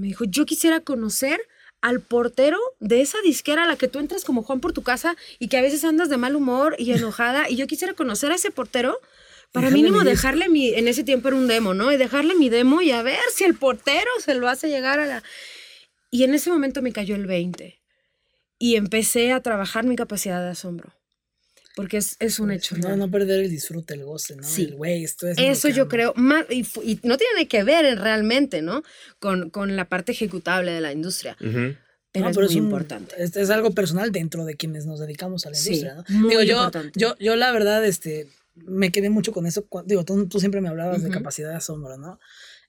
[0.00, 1.40] Me dijo, yo quisiera conocer
[1.80, 5.16] al portero de esa disquera a la que tú entras como Juan por tu casa
[5.38, 8.36] y que a veces andas de mal humor y enojada y yo quisiera conocer a
[8.36, 8.98] ese portero
[9.52, 11.92] para mínimo dejarle mi, en ese tiempo era un demo, ¿no?
[11.92, 15.06] Y dejarle mi demo y a ver si el portero se lo hace llegar a
[15.06, 15.22] la...
[16.10, 17.78] Y en ese momento me cayó el 20
[18.58, 20.94] y empecé a trabajar mi capacidad de asombro,
[21.76, 22.76] porque es, es un hecho.
[22.76, 22.98] No, real.
[22.98, 24.42] no perder el disfrute, el goce, ¿no?
[24.42, 24.64] Sí.
[24.64, 25.38] El güey, esto es.
[25.38, 28.82] Eso yo creo, más, y, y no tiene que ver en- realmente, ¿no?
[29.18, 31.74] Con, con la parte ejecutable de la industria, Ujú.
[32.12, 33.14] pero No, es muy un- importante.
[33.16, 36.04] Es, es algo personal dentro de quienes nos dedicamos a la Sí, industria, ¿no?
[36.20, 36.98] muy digo, yo, importante.
[37.00, 39.66] yo, yo la verdad, este, me quedé mucho con eso.
[39.86, 41.18] Digo, tú, tú siempre me hablabas de Ujú.
[41.18, 42.20] capacidad de asombro, ¿no?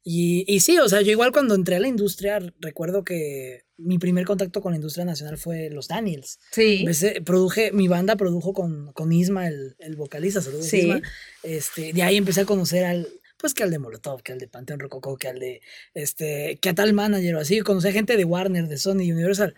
[0.03, 3.97] Y, y sí, o sea, yo igual cuando entré a la industria, recuerdo que mi
[3.99, 6.39] primer contacto con la industria nacional fue los Daniels.
[6.51, 6.85] Sí.
[7.25, 10.81] Produje, mi banda produjo con, con Isma, el, el vocalista, saludos Sí.
[10.81, 11.01] Isma.
[11.43, 14.47] Este, de ahí empecé a conocer al, pues que al de Molotov, que al de
[14.47, 15.61] Panteón Rococó, que al de,
[15.93, 19.55] este, que a tal manager o así, conocí a gente de Warner, de Sony, Universal.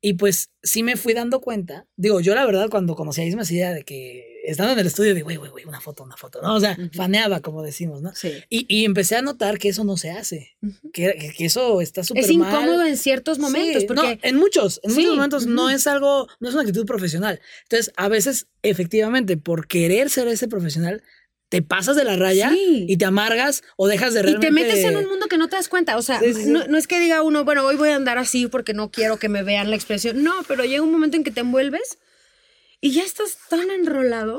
[0.00, 3.42] Y pues sí me fui dando cuenta, digo, yo la verdad cuando conocí a Isma,
[3.50, 6.40] idea de que estando en el estudio, de, güey, güey, güey, una foto, una foto,
[6.40, 6.54] ¿no?
[6.54, 6.88] O sea, Ujú.
[6.94, 8.14] faneaba, como decimos, ¿no?
[8.14, 8.32] Sí.
[8.48, 10.56] Y, y empecé a notar que eso no se hace,
[10.92, 14.36] que, que- que eso está súper Es incómodo en ciertos momentos, Sí, porque no, en
[14.36, 17.40] muchos, en Sí, muchos momentos no es algo, no es una actitud profesional.
[17.64, 21.02] Entonces, a veces, efectivamente, por querer ser ese profesional,
[21.48, 22.84] te pasas de la raya Sí.
[22.88, 24.46] y te amargas o dejas de Y realmente...
[24.48, 25.96] te metes en un mundo que no te das cuenta.
[25.96, 26.50] O sea, Sí, sí, sí.
[26.50, 29.18] No, no es que diga uno, bueno, hoy voy a andar así porque no quiero
[29.18, 30.22] que me vean la expresión.
[30.22, 31.98] No, pero llega un momento en que te envuelves
[32.80, 34.36] y ya estás tan enrolado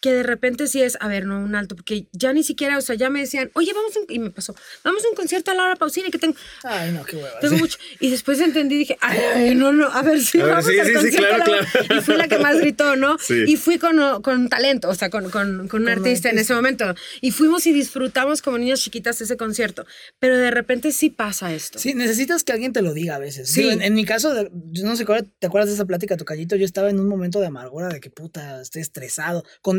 [0.00, 2.80] que de repente sí es, a ver, no, un alto, porque ya ni siquiera, o
[2.80, 5.50] sea, ya me decían, oye, vamos, a un-", y me pasó, vamos a un concierto
[5.50, 7.40] a Laura Pausini que tengo, Ay, no, qué hueva.
[7.40, 7.60] tengo sí.
[7.60, 7.78] mucho.
[8.00, 10.86] Y después entendí, dije, ay, ay, no, no, a ver, sí, A vamos sí, al
[10.86, 11.68] sí, concierto claro, a Laura".
[11.72, 11.96] claro.
[11.96, 13.18] Y fui la que más gritó, ¿no?
[13.18, 13.44] Sí.
[13.46, 16.94] Y fui con, con talento, o sea, con, con, con un artista en ese momento.
[17.20, 19.84] Y fuimos y disfrutamos como niños chiquitas ese concierto.
[20.20, 21.78] Pero de repente sí pasa esto.
[21.78, 23.50] Sí, necesitas que alguien te lo diga a veces.
[23.50, 23.60] Sí.
[23.62, 25.04] Digo, en, en mi caso, no sé,
[25.38, 26.54] ¿te acuerdas de esa plática, Tocallito?
[26.56, 29.44] Yo estaba en un momento de amargura, de que puta, estoy estresado.
[29.60, 29.78] Con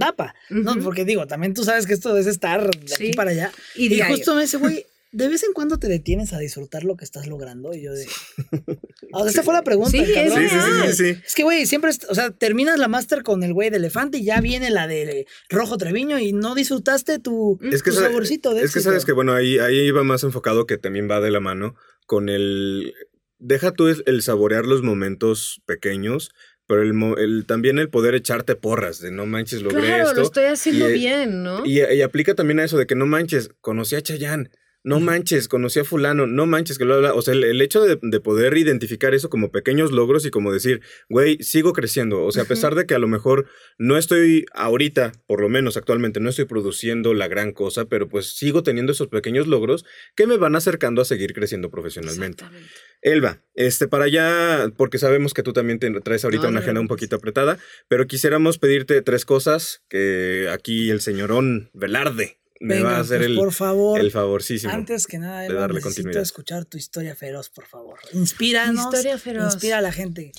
[0.50, 0.78] ¿no?
[0.84, 3.52] Porque digo, también tú sabes que esto es estar de aquí para allá.
[3.76, 7.04] Y justo me dice, güey, ¿de vez en cuando te detienes a disfrutar lo que
[7.06, 7.74] estás logrando?
[7.74, 8.06] Y yo de...
[9.12, 9.90] O sea, esa fue la pregunta.
[9.92, 10.38] Sí, cabrón.
[10.38, 11.22] Sí, sí, sí, sí.
[11.26, 14.24] Es que, güey, siempre, o sea, terminas la máster con el güey de elefante y
[14.24, 18.54] ya viene la de rojo Treviño y no disfrutaste tu, Es que, tu sabe- saborcito
[18.54, 21.32] de es que sabes que, bueno, ahí, ahí iba más enfocado que también va de
[21.32, 21.74] la mano
[22.06, 22.94] con el...
[23.40, 26.30] Deja tú el, el saborear los momentos pequeños,
[26.70, 30.16] pero el, mo- el- también el poder echarte porras de no manches, logré Claro, esto.
[30.22, 31.66] lo estoy haciendo y, eh, bien, ¿no?
[31.66, 34.50] Y, y aplica también a eso de que no manches, conocí a Chayanne,
[34.82, 37.14] no manches, conocí a fulano, no manches, que lo habla.
[37.14, 40.54] O sea, el, el hecho de, de poder identificar eso como pequeños logros y como
[40.54, 40.80] decir,
[41.10, 42.24] güey, sigo creciendo.
[42.24, 43.46] O sea, a pesar de que a lo mejor
[43.78, 48.38] no estoy ahorita, por lo menos actualmente, no estoy produciendo la gran cosa, pero pues
[48.38, 49.84] sigo teniendo esos pequeños logros
[50.16, 52.46] que me van acercando a seguir creciendo profesionalmente.
[52.46, 52.74] Exactamente.
[53.02, 56.64] Elba, este, para allá, porque sabemos que tú también te traes ahorita No, una no,
[56.64, 57.58] agenda no, un poquito apretada,
[57.88, 63.20] pero quisiéramos pedirte tres cosas que aquí el señorón Velarde me Venga, va a hacer
[63.20, 64.74] pues, el, por favor, el favorcísimo.
[64.74, 66.22] antes que nada, de Eva, darle necesito continuidad.
[66.24, 68.00] escuchar tu historia feroz, por favor.
[68.12, 68.84] Inspíranos.
[68.84, 69.54] Historia feroz.
[69.54, 70.34] Inspira a la gente.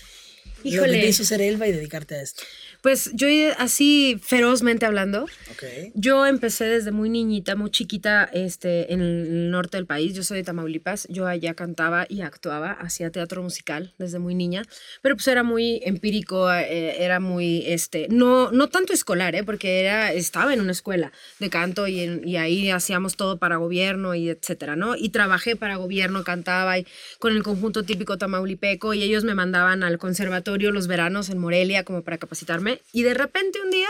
[0.62, 1.00] Lo que Híjole.
[1.00, 2.42] te hizo ser Elba y dedicarte a esto.
[2.82, 3.26] Pues yo
[3.58, 5.64] así ferozmente hablando, Ok.
[5.94, 10.14] yo empecé desde muy niñita, muy chiquita, este, en el norte del país.
[10.14, 11.06] Yo soy de Tamaulipas.
[11.10, 14.62] Yo allá cantaba y actuaba, hacía teatro musical desde muy niña,
[15.02, 19.44] pero pues era muy empírico, eh, era muy, este, no, no tanto escolar, ¿eh?
[19.44, 23.56] porque era, estaba en una escuela de canto y, en- y ahí hacíamos todo para
[23.56, 24.96] gobierno y etcétera, ¿no?
[24.96, 26.86] Y trabajé para gobierno, cantaba y
[27.18, 31.84] con el conjunto típico tamaulipeco y ellos me mandaban al conservatorio los veranos en Morelia
[31.84, 33.88] como para capacitarme y de repente un día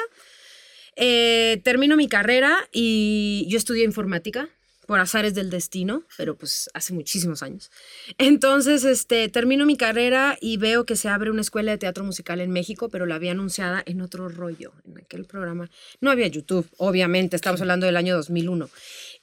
[0.96, 4.48] eh, termino mi carrera y yo estudié informática
[4.90, 7.70] por azares del destino, pero pues hace muchísimos años.
[8.18, 12.40] Entonces, este, termino mi carrera y veo que se abre una escuela de teatro musical
[12.40, 15.70] en México, pero la había anunciada en otro rollo, en aquel programa.
[16.00, 18.68] No había YouTube, obviamente, estamos hablando del año 2001.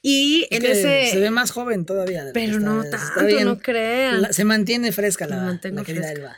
[0.01, 1.09] Y en ese...
[1.11, 2.23] Se ve más joven todavía.
[2.33, 4.33] Pero no tanto, no crean.
[4.33, 6.37] se mantiene fresca la, la querida Elba.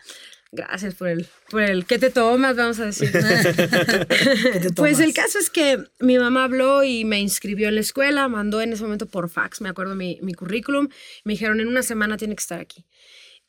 [0.52, 2.56] Gracias por el, por el ¿qué te tomas?
[2.56, 3.12] Vamos a decir.
[4.76, 8.60] pues el caso es que mi mamá habló y me inscribió en la escuela, mandó
[8.62, 10.90] en ese momento por fax, me acuerdo mi, mi currículum,
[11.24, 12.84] me dijeron en una semana tiene que estar aquí.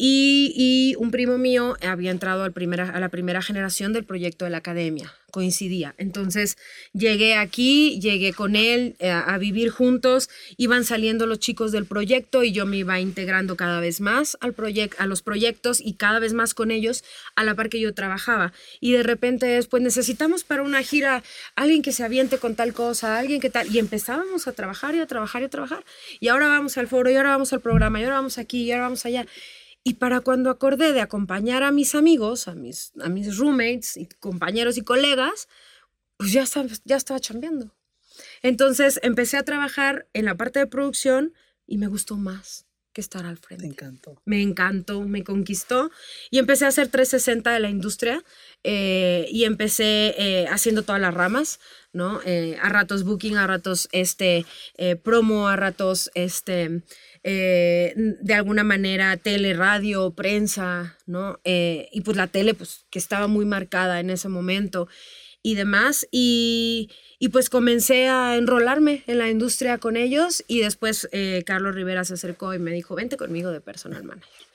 [0.03, 4.51] Y, un primo mío había entrado al primera, a la primera generación del proyecto de
[4.51, 5.95] la academia, coincidía.
[5.99, 6.57] Entonces
[6.95, 12.43] llegué aquí, llegué con él eh, a, vivir juntos, iban saliendo los chicos del proyecto
[12.43, 14.55] y yo me iba integrando cada vez más al
[14.97, 18.55] a los proyectos y cada vez más con ellos a la par que yo trabajaba.
[18.81, 21.23] Y de repente pues necesitamos para una gira
[21.57, 23.69] alguien que se aviente con tal cosa, alguien que tal.
[23.75, 25.85] Y empezábamos a trabajar y a trabajar y a trabajar.
[26.21, 28.73] Y ahora vamos al foro, y ahora vamos al programa, y ahora vamos aquí, y
[28.73, 29.27] ahora vamos allá.
[29.83, 34.07] Y para cuando acordé de acompañar a mis amigos, a mis, a mis roommates, y
[34.07, 35.49] compañeros y colegas,
[36.17, 37.75] pues ya estaba, ya estaba chambeando.
[38.43, 41.33] Entonces empecé a trabajar en la parte de producción
[41.67, 43.65] y me gustó más que estar al frente.
[43.65, 44.23] Me encantó.
[44.25, 45.91] Me encantó, me conquistó
[46.31, 48.25] y empecé a hacer 360 de la industria
[48.65, 51.61] eh, y empecé eh, haciendo todas las ramas,
[51.93, 52.21] ¿no?
[52.25, 54.45] Eh, a ratos booking, a ratos este,
[55.03, 56.83] promo, a ratos este,
[57.23, 61.39] eh, de alguna manera tele, radio, prensa, ¿no?
[61.45, 64.89] Eh, y pues la tele, pues que estaba muy marcada en ese momento
[65.43, 66.07] y demás.
[66.11, 71.75] Y, y pues comencé a enrolarme en la industria con ellos y después eh, Carlos
[71.75, 74.47] Rivera se acercó y me dijo, vente conmigo de personal manager.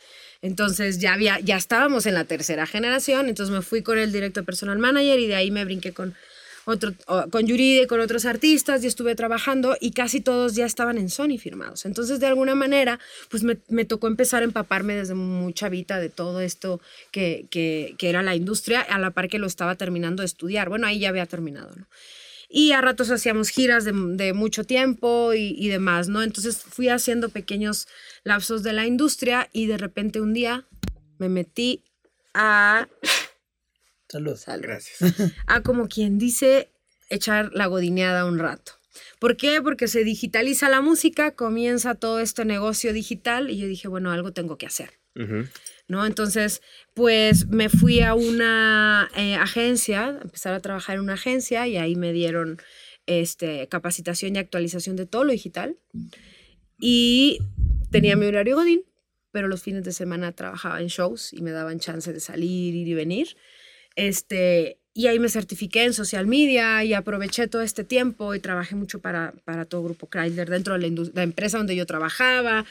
[0.42, 4.42] Entonces ya, había, ya estábamos en la tercera generación, entonces me fui con el directo
[4.42, 6.16] de personal manager y de ahí me brinqué con
[6.66, 6.94] otro,
[7.32, 11.38] con Yuride, con otros artistas, y estuve trabajando y casi todos ya estaban en Sony
[11.40, 11.86] firmados.
[11.86, 13.00] Entonces, de alguna manera,
[13.30, 17.96] pues me, me tocó empezar a empaparme desde mucha vida de todo esto que, que,
[17.98, 20.70] que, era la industria, a la par que lo estaba terminando de estudiar.
[20.70, 21.88] Bueno, ahí ya había terminado, ¿no?
[22.48, 26.22] Y a ratos hacíamos giras de, de mucho tiempo y, y demás, ¿no?
[26.22, 27.88] Entonces fui haciendo pequeños
[28.24, 30.66] lapsos de la industria y de repente un día
[31.18, 31.84] me metí
[32.34, 32.88] a
[34.08, 34.38] Salud.
[34.62, 35.32] Gracias.
[35.48, 36.72] A como quien dice,
[37.10, 38.74] echar la godineada un rato.
[39.20, 39.62] ¿Por qué?
[39.62, 44.32] Porque se digitaliza la música, comienza todo este negocio digital y yo dije, bueno, algo
[44.32, 44.92] tengo que hacer.
[45.88, 46.06] ¿No?
[46.06, 46.62] Entonces,
[46.94, 51.96] pues me fui a una eh, agencia, empezar a trabajar en una agencia y ahí
[51.96, 52.58] me dieron
[53.06, 55.78] este, capacitación y actualización de todo lo digital.
[56.80, 57.40] Y
[57.92, 58.84] tenía mi horario Godín,
[59.32, 62.88] pero los fines de semana trabajaba en shows y me daban chance de salir, ir
[62.88, 63.38] y venir.
[63.96, 68.76] Este, y ahí me certifiqué en social media y aproveché todo este tiempo y trabajé
[68.76, 72.66] mucho para, para todo Grupo Chrysler dentro de la, empresa donde yo trabajaba.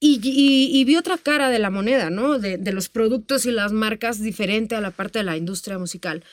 [0.00, 2.38] Y, vi otra cara de la moneda, ¿no?
[2.38, 6.24] De, de, los productos y las marcas diferente a la parte de la industria musical.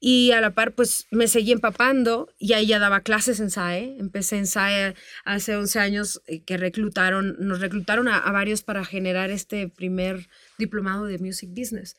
[0.00, 3.96] Y a la par, pues me seguí empapando y ahí ya daba clases en SAE.
[3.98, 4.94] Empecé en SAE
[5.24, 11.04] hace 11 años eh, que reclutaron, nos reclutaron a varios para generar este primer diplomado
[11.04, 11.96] de Music Business.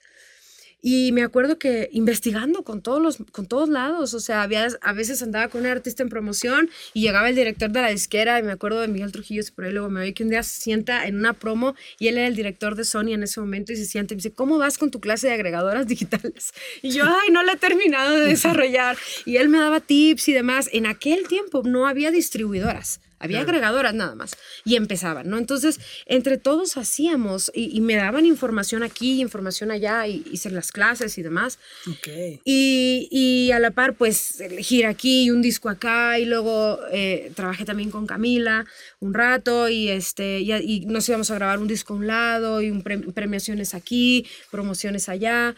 [0.81, 4.93] Y me acuerdo que investigando con todos, los, con todos lados, o sea, había, a
[4.93, 8.43] veces andaba con un artista en promoción y llegaba el director de la disquera y
[8.43, 11.05] me acuerdo de Miguel Trujillo, por ahí luego me oí que un día se sienta
[11.05, 13.85] en una promo y él era el director de Sony en ese momento y se
[13.85, 16.53] sienta y me dice, ¿cómo vas con tu clase de agregadoras digitales?
[16.81, 18.97] Y yo, ay, no la he terminado de desarrollar.
[19.25, 20.69] Y él me daba tips y demás.
[20.73, 22.99] En aquel tiempo no había distribuidoras.
[23.21, 24.31] Había agregadoras nada más.
[24.65, 25.37] Y empezaban, ¿no?
[25.37, 31.17] Entonces, entre todos hacíamos y, me daban información aquí, información allá, y hice las clases
[31.17, 31.59] y demás.
[31.99, 32.41] Okay.
[32.43, 37.65] Y, y, a la par, pues, gira aquí, un disco acá, y luego eh, trabajé
[37.65, 38.65] también con Camila
[38.99, 42.71] un rato, y, este, y, nos íbamos a grabar un disco a un lado, y
[42.71, 45.55] un premiaciones aquí, promociones allá.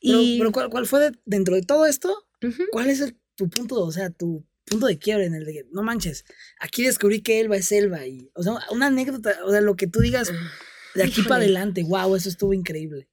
[0.00, 0.38] Pero, y...
[0.38, 2.26] pero ¿cuál, ¿cuál, fue dentro de todo esto?
[2.72, 5.66] ¿Cuál es el, tu punto, o sea, tu punto de quiebre en el de que,
[5.72, 6.24] no manches,
[6.58, 9.86] aquí descubrí que Elba es Elba y, o sea, una anécdota, o sea, lo que
[9.86, 10.32] tú digas
[10.94, 13.08] de aquí para adelante, wow, eso estuvo increíble.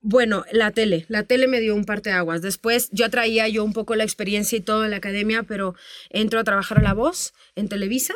[0.00, 2.40] Bueno, la tele, la tele me dio un parte de aguas.
[2.40, 5.74] Después yo traía yo un poco la experiencia y todo en la academia, pero
[6.10, 8.14] entro a trabajar a La Voz en Televisa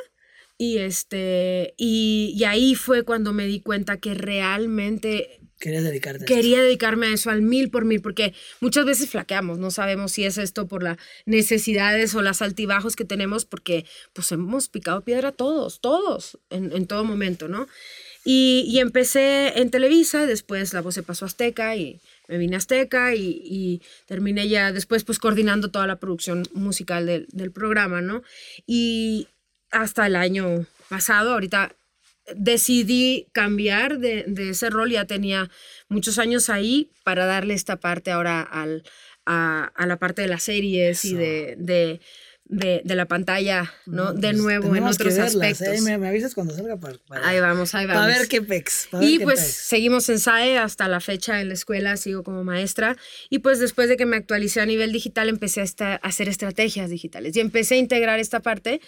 [0.57, 6.61] y este y, y ahí fue cuando me di cuenta que realmente Quería dedicarte Quería
[6.61, 10.37] dedicarme a eso al mil por mil, porque muchas veces flaqueamos, no sabemos si es
[10.37, 15.81] esto por las necesidades o las altibajos que tenemos, porque pues hemos picado piedra todos,
[15.81, 17.69] todos, en, en todo momento, ¿no?
[18.25, 22.57] Y, y, empecé en Televisa, después la voz se pasó a Azteca y me vine
[22.57, 27.53] a Azteca y, y terminé ya después pues coordinando toda la producción musical del, del
[27.53, 28.25] programa, ¿no?
[28.67, 29.29] Y
[29.71, 31.33] hasta el año pasado.
[31.33, 31.73] Ahorita
[32.35, 35.51] decidí cambiar de, de, ese rol, ya tenía
[35.89, 38.85] muchos años ahí para darle esta parte ahora al,
[39.27, 42.01] a, a la parte de las series y de, de
[42.53, 44.13] de, de, la pantalla, ¿no?
[44.13, 45.39] de pues, nuevo en otros verlas, ¿eh?
[45.39, 45.89] aspectos.
[45.89, 45.99] ¿eh?
[45.99, 48.03] Me, avisas cuando salga para, para, Ahí vamos, ahí vamos.
[48.03, 48.89] Para ver qué pex.
[49.01, 49.53] y qué pues pex.
[49.55, 52.97] seguimos en SAE hasta la fecha en la escuela, sigo como maestra.
[53.31, 56.29] Y pues después de que me actualicé a nivel digital, empecé a, esta, a hacer
[56.29, 58.83] estrategias digitales y empecé a integrar esta parte.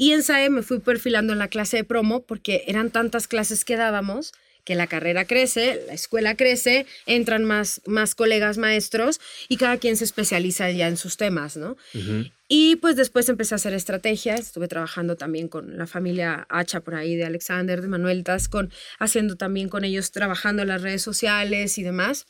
[0.00, 3.66] Y en SAE me fui perfilando en la clase de promo porque eran tantas clases
[3.66, 4.32] que dábamos
[4.64, 9.98] que la carrera crece, la escuela crece, entran más, más colegas maestros y cada quien
[9.98, 11.76] se especializa ya en sus temas, ¿no?
[11.92, 12.32] Uh -huh.
[12.48, 16.94] Y pues después empecé a hacer estrategias, estuve trabajando también con la familia Hacha por
[16.94, 21.76] ahí de Alexander, de Manuel Tascon, haciendo también con ellos, trabajando en las redes sociales
[21.76, 22.26] y demás.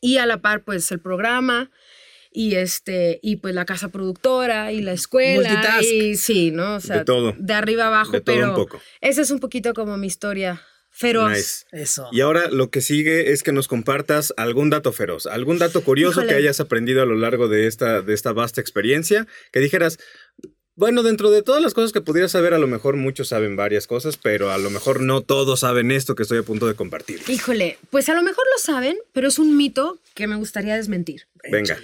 [0.00, 1.70] Y a la par, pues el programa,
[2.34, 5.82] y este y pues la casa productora y la escuela Multitask.
[5.84, 7.34] y sí no o sea de, todo.
[7.38, 8.80] de arriba abajo de todo pero un poco.
[9.00, 11.64] esa es un poquito como mi historia feroz Nice.
[11.72, 12.08] Eso.
[12.12, 16.20] Y ahora lo que sigue es que nos compartas algún dato feroz, algún dato curioso
[16.20, 16.28] Híjole.
[16.28, 19.98] que hayas aprendido a lo largo de esta, de esta vasta experiencia, que dijeras,
[20.74, 23.86] bueno, dentro de todas las cosas que pudieras saber, a lo mejor muchos saben varias
[23.86, 27.20] cosas, pero a lo mejor no todos saben esto que estoy a punto de compartir.
[27.26, 31.22] híjole pues a lo mejor lo saben pero es un mito que me gustaría desmentir
[31.50, 31.78] Venga.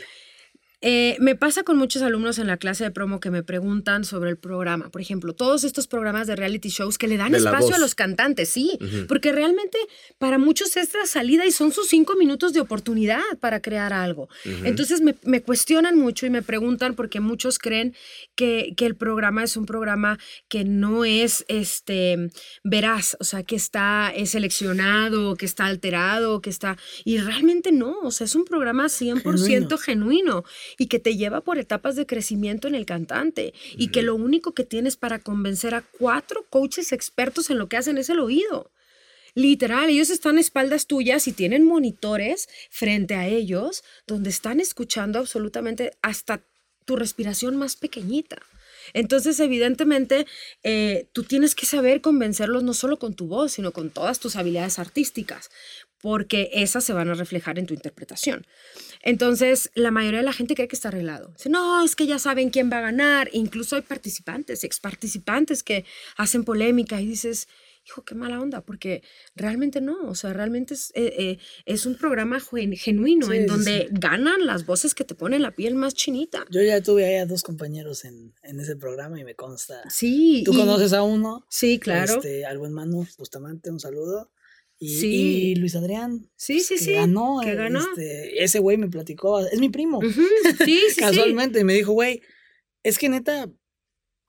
[0.80, 4.30] Eh, me pasa con muchos alumnos en la clase de promo que me preguntan sobre
[4.30, 4.90] el programa.
[4.90, 7.96] Por ejemplo, todos estos programas de reality shows que le dan De espacio a los
[7.96, 9.76] cantantes, sí, porque realmente
[10.18, 14.28] para muchos es la salida y son sus cinco minutos de oportunidad para crear algo.
[14.62, 17.94] Entonces me, me cuestionan mucho y me preguntan porque muchos creen
[18.36, 20.18] que, que el programa es un programa
[20.48, 22.30] que no es este
[22.62, 26.76] veraz, o sea, que está seleccionado, que está alterado, que está...
[27.04, 30.44] Y realmente no, o sea, es un programa 100% genuino
[30.76, 34.52] y que te lleva por etapas de crecimiento en el cantante y que lo único
[34.52, 38.70] que tienes para convencer a cuatro coaches expertos en lo que hacen es el oído.
[39.34, 45.18] Literal, ellos están a espaldas tuyas y tienen monitores frente a ellos donde están escuchando
[45.18, 46.42] absolutamente hasta
[46.84, 48.38] tu respiración más pequeñita.
[48.94, 50.26] Entonces, evidentemente,
[50.62, 54.36] eh, tú tienes que saber convencerlos no solo con tu voz, sino con todas tus
[54.36, 55.50] habilidades artísticas,
[56.00, 58.46] porque esas se van a reflejar en tu interpretación.
[59.02, 61.32] Entonces, la mayoría de la gente cree que está arreglado.
[61.36, 63.28] Dice, no, es que ya saben quién va a ganar.
[63.32, 65.84] Incluso hay participantes, ex participantes que
[66.16, 67.48] hacen polémica y dices,
[67.86, 69.02] hijo, qué mala onda, porque
[69.34, 73.46] realmente no, o sea, realmente es, eh, eh, es un programa gen- genuino Sí, en
[73.46, 73.86] donde sí.
[73.92, 76.44] ganan las voces que te ponen la piel más chinita.
[76.50, 79.82] Yo ya tuve ahí a dos compañeros en, en ese programa y me consta.
[79.88, 80.42] Sí.
[80.44, 82.16] Tú y- conoces a uno, Sí, claro.
[82.16, 84.30] este, al buen Manu Bustamante, un saludo.
[84.80, 85.06] Y, Sí.
[85.50, 86.30] y Luis Adrián.
[86.36, 87.80] Sí, sí, que sí, Ganó, que ganó.
[87.80, 90.00] este, ese güey me platicó, es mi primo.
[90.02, 90.24] Sí,
[90.64, 91.00] sí, sí.
[91.00, 92.22] Casualmente, y me dijo, güey,
[92.84, 93.50] es que neta,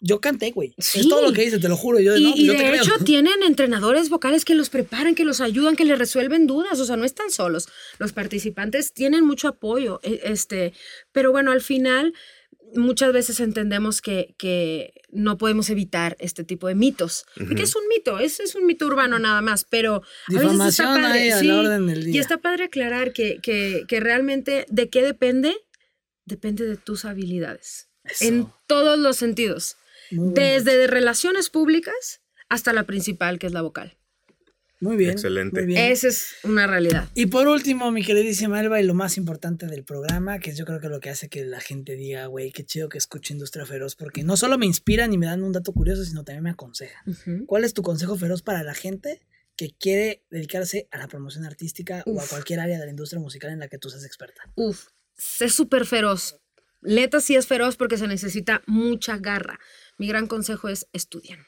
[0.02, 0.74] yo canté, güey.
[0.80, 1.02] Sí.
[1.02, 2.00] Es todo lo que dice, te lo juro.
[2.00, 2.82] Yo, Y, no, pues y yo te de creo.
[2.84, 6.86] hecho tienen entrenadores vocales que los preparan, que los ayudan, que les resuelven dudas, o
[6.86, 7.68] sea, no están solos.
[8.00, 10.74] Los participantes tienen mucho apoyo, e- este,
[11.12, 12.14] pero bueno, al final
[12.76, 17.88] muchas veces entendemos que, que no podemos evitar este tipo de mitos, porque es un
[17.88, 19.96] mito, es, es un mito urbano nada más, pero
[20.28, 22.16] a veces está Difamación ahí padre, a sí, la orden del día.
[22.16, 25.56] y está padre aclarar que, que, que realmente de qué depende,
[26.26, 28.26] depende de tus habilidades, Eso.
[28.26, 29.78] en todos los sentidos.
[30.12, 33.99] Desde de relaciones públicas hasta la principal, que es la vocal.
[34.82, 35.12] Muy bien.
[35.12, 35.62] Excelente.
[35.62, 35.92] muy bien.
[35.92, 37.10] Esa es una realidad.
[37.14, 40.66] Y por último, mi queridísima Elba, y lo más importante del programa, que es yo
[40.66, 43.66] creo que lo que hace que la gente diga, güey, qué chido que escuche Industria
[43.66, 46.50] Feroz, porque no solo me inspiran y me dan un dato curioso, sino también me
[46.52, 47.02] aconsejan.
[47.08, 47.46] Ujú.
[47.46, 49.20] ¿Cuál es tu consejo feroz para la gente
[49.58, 52.30] que quiere dedicarse a la promoción artística o a Uf.
[52.30, 54.44] cualquier área de la industria musical en la que tú seas experta?
[54.56, 54.88] Uf,
[55.42, 56.40] es súper feroz.
[56.82, 59.60] Leta sí es feroz porque se necesita mucha garra.
[59.98, 61.40] Mi gran consejo es estudien.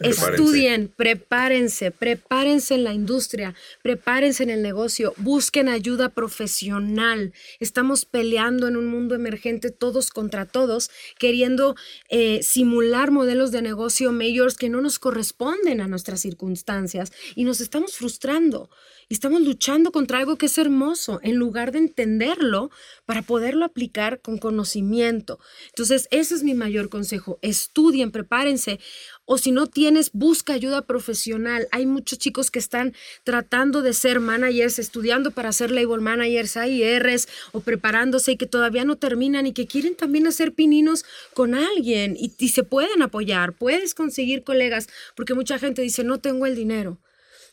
[0.00, 7.32] Estudien, prepárense, prepárense en la industria, prepárense en el negocio, busquen ayuda profesional.
[7.58, 11.76] Estamos peleando en un mundo emergente todos contra todos, queriendo
[12.08, 17.60] eh, simular modelos de negocio mayors que no nos corresponden a nuestras circunstancias y nos
[17.60, 18.70] estamos frustrando.
[19.10, 22.70] Y estamos luchando contra algo que es hermoso en lugar de entenderlo
[23.06, 25.40] para poderlo aplicar con conocimiento.
[25.66, 27.40] Entonces, ese es mi mayor consejo.
[27.42, 28.78] Estudien, prepárense.
[29.32, 31.68] O si no tienes, busca ayuda profesional.
[31.70, 37.28] Hay muchos chicos que están tratando de ser managers, estudiando para ser label managers, AIRs
[37.52, 42.16] o preparándose y que todavía no terminan y que quieren también hacer pininos con alguien
[42.18, 43.52] y, y se pueden apoyar.
[43.52, 46.98] Puedes conseguir colegas porque mucha gente dice, no tengo el dinero.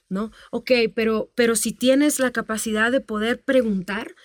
[0.09, 0.31] ¿no?
[0.49, 4.15] Ok, pero, pero si tienes la capacidad de poder preguntar,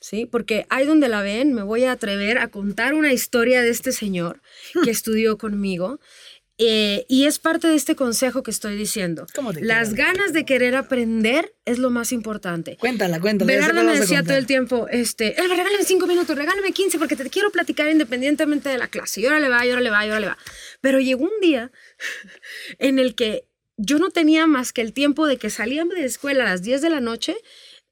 [0.00, 0.26] ¿sí?
[0.26, 3.92] Porque ahí donde la ven, me voy a atrever a contar una historia de este
[3.92, 4.42] señor
[4.84, 6.00] que estudió conmigo
[6.60, 9.26] Eh, y es parte de este consejo que estoy diciendo.
[9.32, 12.76] ¿Cómo te Las ganas de querer aprender es lo más importante.
[12.80, 13.70] Cuéntala, cuéntala.
[13.70, 17.30] cuál me decía todo el tiempo, este, Elba, regálame cinco minutos, regálame 15 porque te
[17.30, 19.20] quiero platicar independientemente de la clase.
[19.20, 20.38] Y ahora le va, y ahora le va, y ahora le va.
[20.80, 21.70] Pero llegó un día
[22.78, 23.46] en el que
[23.76, 26.82] yo no tenía más que el tiempo de que salía de escuela a las 10
[26.82, 27.36] de la noche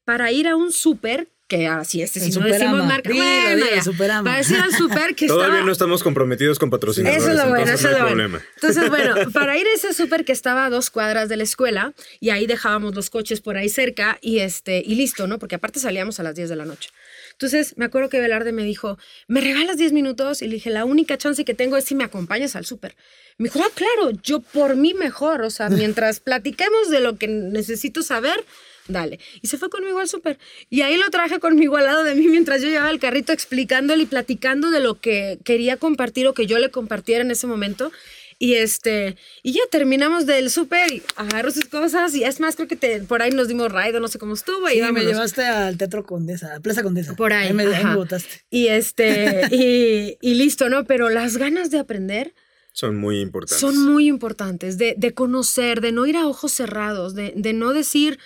[0.04, 3.76] para ir a un súper, que así es, si no decimos marca, Dilo, bueno, dilo,
[3.76, 3.82] ya.
[3.82, 4.24] Superama.
[4.24, 5.66] para decir al súper que Todavía estaba...
[5.66, 7.22] no estamos comprometidos con patrocinadores.
[7.22, 8.40] Eso es lo bueno, entonces eso es no lo bueno.
[8.56, 11.94] Entonces, bueno, para ir a ese súper que estaba a dos cuadras de la escuela
[12.18, 15.38] y ahí dejábamos los coches por ahí cerca y, este, y listo, ¿no?
[15.38, 16.90] Porque aparte salíamos a las 10 de la noche.
[17.32, 20.42] Entonces, me acuerdo que Velarde me dijo, ¿me regalas 10 minutos?
[20.42, 22.96] Y le dije, la única chance que tengo es si me acompañas al súper.
[23.38, 25.42] Me dijo, ah, claro, yo por mí mejor.
[25.42, 28.44] O sea, mientras platiquemos de lo que necesito saber,
[28.88, 29.18] dale.
[29.42, 30.38] Y se fue conmigo al súper.
[30.70, 34.02] Y ahí lo traje conmigo al lado de mí mientras yo llevaba el carrito explicándole
[34.02, 37.90] y platicando de lo que quería compartir o que yo le compartiera en ese momento.
[38.38, 42.68] Y este, y ya terminamos del súper y agarró sus cosas y es más, creo
[42.68, 44.68] que te- por ahí nos dimos ride o no sé cómo estuvo.
[44.68, 45.06] y Sí, me vámonos.
[45.06, 47.14] llevaste al Teatro Condesa, a Plaza Condesa.
[47.16, 48.42] Por ahí, Ahí me, ahí me botaste.
[48.50, 50.84] Y este, y, y listo, ¿no?
[50.84, 52.34] Pero las ganas de aprender
[52.72, 53.58] Son muy importantes.
[53.58, 57.72] son muy importantes, de, de conocer, de no ir a ojos cerrados, de, de no
[57.72, 58.18] decir,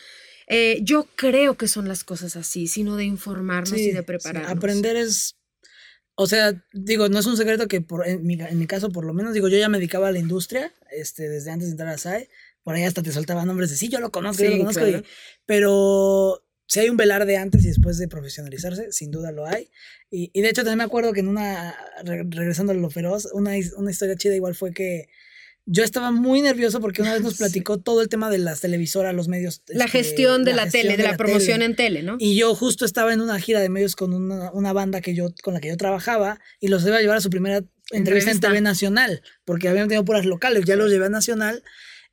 [0.50, 4.04] eh, yo creo que son las cosas así, sino de informarnos Sí, y de sí,
[4.04, 4.50] prepararnos.
[4.50, 5.36] Aprender es.
[6.16, 9.04] O sea, digo, no es un secreto que por, en, mi, en mi caso, por
[9.06, 11.88] lo menos, digo, yo ya me dedicaba a la industria este, desde antes de entrar
[11.88, 12.28] a SAE.
[12.62, 14.86] Por ahí hasta te soltaba nombres de sí, yo lo conozco, yo Sí, lo conozco.
[14.86, 15.06] y- claro.
[15.46, 19.70] pero si hay un velar de antes y después de profesionalizarse, sin duda lo hay.
[20.10, 21.74] Y, y de hecho, también me acuerdo que en una,
[22.04, 25.08] re- regresando a lo feroz, una, una historia chida igual fue que
[25.72, 27.38] yo estaba muy nervioso porque una vez nos Sí.
[27.38, 29.62] platicó todo el tema de las televisoras, los medios.
[29.68, 31.64] La este, gestión de la, tele, de la, promoción tele.
[31.64, 32.16] en tele, ¿no?
[32.18, 35.28] Y yo justo estaba en una gira de medios con una, una banda que yo,
[35.42, 37.62] con la que yo trabajaba y los iba a llevar a su primera
[37.92, 38.40] entrevista, en.
[38.40, 41.62] TV Nacional, porque habían tenido puras locales, ya los llevé a Nacional.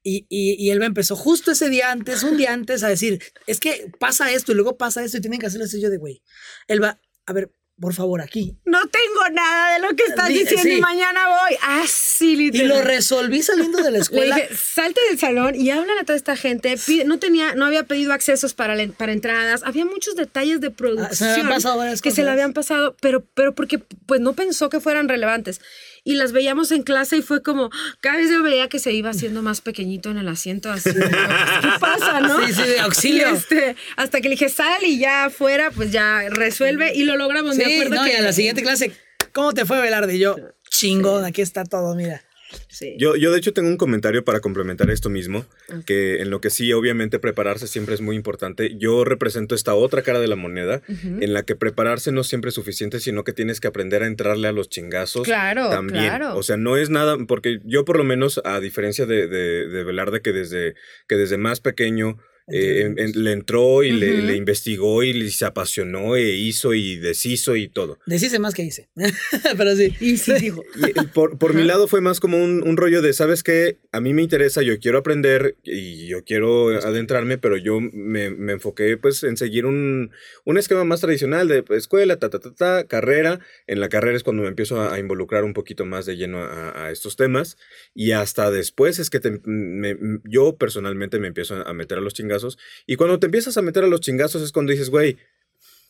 [0.03, 3.21] Y, y, y él me empezó justo ese día antes, un día antes, a decir,
[3.47, 5.97] es que pasa esto y luego pasa esto y tienen que hacerlo así yo de
[5.97, 6.21] güey.
[6.67, 8.55] Él va, a ver, por favor, aquí.
[8.65, 10.77] No tengo nada de lo que estás Di- diciendo sí.
[10.77, 11.57] y mañana voy.
[11.61, 12.67] Así, Y literal.
[12.69, 14.35] lo resolví saliendo de la Le escuela.
[14.35, 16.75] dije, salte del salón y háblale a toda esta gente.
[16.77, 19.61] Pide- no tenía, no había pedido accesos para, la- para entradas.
[19.63, 23.79] Había muchos detalles de Ah, se producción que se le habían pasado, pero, pero porque
[23.79, 25.61] pues no pensó que fueran relevantes.
[26.07, 29.09] Y las veíamos en clase y fue como, cada vez yo veía que se iba
[29.09, 30.89] haciendo más pequeñito en el asiento, así.
[30.93, 32.47] ¿Qué pasa, no?
[32.47, 33.27] Sí, sí, de auxilio.
[33.27, 37.57] Este, hasta que le dije, sal y ya afuera, pues ya resuelve y lo logramos.
[37.57, 38.93] Me Sí, acuerdo no, que y a la siguiente clase,
[39.33, 40.15] ¿cómo te fue, Velarde?
[40.15, 40.37] Y yo,
[40.69, 42.23] chingón, aquí está todo, mira.
[42.69, 42.95] Sí.
[42.97, 45.45] Yo, yo de hecho tengo un comentario para complementar esto mismo,
[45.85, 48.77] que en lo que sí, obviamente prepararse siempre es muy importante.
[48.77, 52.55] Yo represento esta otra cara de la moneda, en la que prepararse no siempre es
[52.55, 55.23] suficiente, sino que tienes que aprender a entrarle a los chingazos.
[55.23, 56.05] Claro, también.
[56.05, 56.37] claro.
[56.37, 59.83] O sea, no es nada, porque yo por lo menos, a diferencia de, de, de
[59.83, 60.75] Velarde, que desde,
[61.07, 62.17] que desde más pequeño
[62.49, 64.27] eh, en- en- le entró y le, Ujú.
[64.27, 67.99] le investigó y le- se apasionó e hizo y deshizo y todo.
[68.05, 68.87] Deshice más que hice.
[69.57, 69.93] Pero sí.
[69.99, 70.63] Y sí dijo.
[70.75, 73.77] Y, por por mi lado fue más como un, un rollo de, ¿sabes qué?
[73.91, 78.53] A mí me interesa, yo quiero aprender y yo quiero adentrarme, pero yo me, me
[78.53, 80.11] enfoqué pues en seguir un,
[80.45, 83.39] un esquema más tradicional de pues, escuela, ta, ta, ta, ta, carrera.
[83.67, 86.39] En la carrera es cuando me empiezo a, a involucrar un poquito más de lleno
[86.43, 87.57] a, a estos temas
[87.93, 92.13] y hasta después es que te- me- yo personalmente me empiezo a meter a los
[92.37, 95.17] chingazos y cuando te empiezas a meter a los chingazos es cuando dices, güey,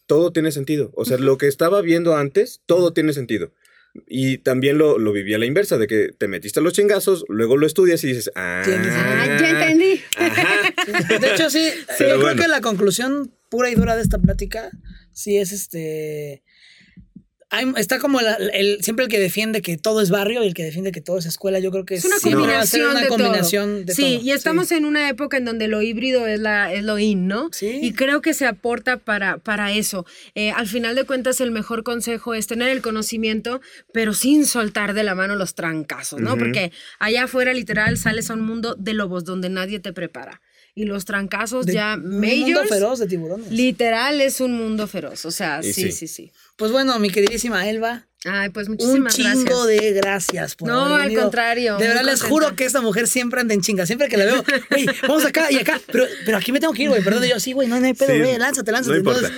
[0.06, 0.92] todo tiene sentido.
[0.96, 3.52] O sea, lo que estaba viendo antes, todo tiene sentido.
[4.08, 7.26] Y también lo, lo viví a la inversa, de que te metiste a los chingazos,
[7.28, 10.02] luego lo estudias y dices, ah, Ah, ya entendí.
[10.18, 10.74] Ajá.
[11.20, 14.70] De hecho, sí, Pero yo creo que la conclusión pura y dura de esta plática
[15.12, 16.44] sí es este.
[17.50, 20.54] Hay- está como la- el, siempre el que defiende que todo es barrio y el
[20.54, 21.60] que defiende que todo es escuela.
[21.60, 23.84] Yo creo que Es una siempre va a ser combinación una de combinación todo.
[23.86, 24.24] de sí, todo.
[24.26, 27.50] y estamos en una época en donde lo híbrido es, la, es lo in, ¿no?
[27.54, 27.80] Sí.
[27.82, 30.06] Y creo que se aporta para, para eso.
[30.36, 33.62] Eh, al final de cuentas, el mejor consejo es tener el conocimiento,
[33.94, 36.32] pero sin soltar de la mano los trancazos, ¿no?
[36.32, 36.40] Ujú.
[36.40, 40.42] Porque allá afuera, literal, sales a un mundo de lobos donde nadie te prepara.
[40.76, 43.50] Y los trancazos De- ya un mundo majors, feroz de tiburones.
[43.52, 45.26] literal, es un mundo feroz.
[45.26, 45.92] O sea, sí, sí.
[45.92, 46.32] sí, sí.
[46.58, 49.68] Pues bueno, mi queridísima Elba, Ay, pues un muchísimas chingo gracias.
[49.68, 52.28] de gracias por No, haber al contrario, De verdad les contenta.
[52.46, 53.86] juro que esta mujer siempre anda en chinga.
[53.86, 55.80] Siempre que la veo, güey, vamos acá y acá.
[55.92, 57.04] Pero, pero aquí me tengo que ir, güey.
[57.04, 58.38] Perdón, yo, sí, güey, no, no hay pedo, Sí, güey.
[58.40, 59.02] Lánzate, lánzate.
[59.02, 59.12] no.
[59.12, 59.32] Entonces,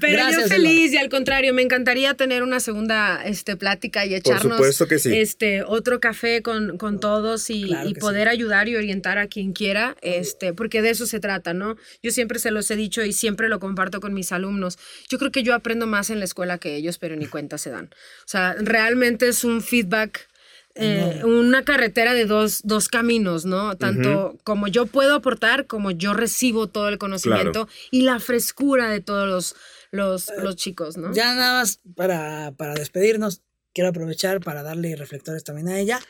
[0.00, 4.14] Pero Gracias, yo feliz y al contrario, me encantaría tener una segunda este, plática y
[4.14, 5.16] echarnos supuesto que sí.
[5.16, 9.28] este, otro café con, con todos y, Claro y que poder ayudar y orientar a
[9.28, 11.76] quien quiera, este, porque de eso se trata, ¿no?
[12.02, 14.78] Yo siempre se los he dicho y siempre lo comparto con mis alumnos.
[15.08, 17.70] Yo creo que yo aprendo más en la escuela que ellos, pero ni cuenta se
[17.70, 17.88] dan.
[18.24, 20.30] O sea, realmente es un feedback
[20.76, 23.76] eh, una carretera de dos, dos caminos, ¿no?
[23.76, 29.00] Tanto como yo puedo aportar, como yo recibo todo el conocimiento y la frescura de
[29.00, 29.56] todos los,
[29.90, 31.12] los, los chicos, ¿no?
[31.12, 33.42] Ya nada más para, para despedirnos,
[33.74, 36.00] quiero aprovechar para darle reflectores también a ella.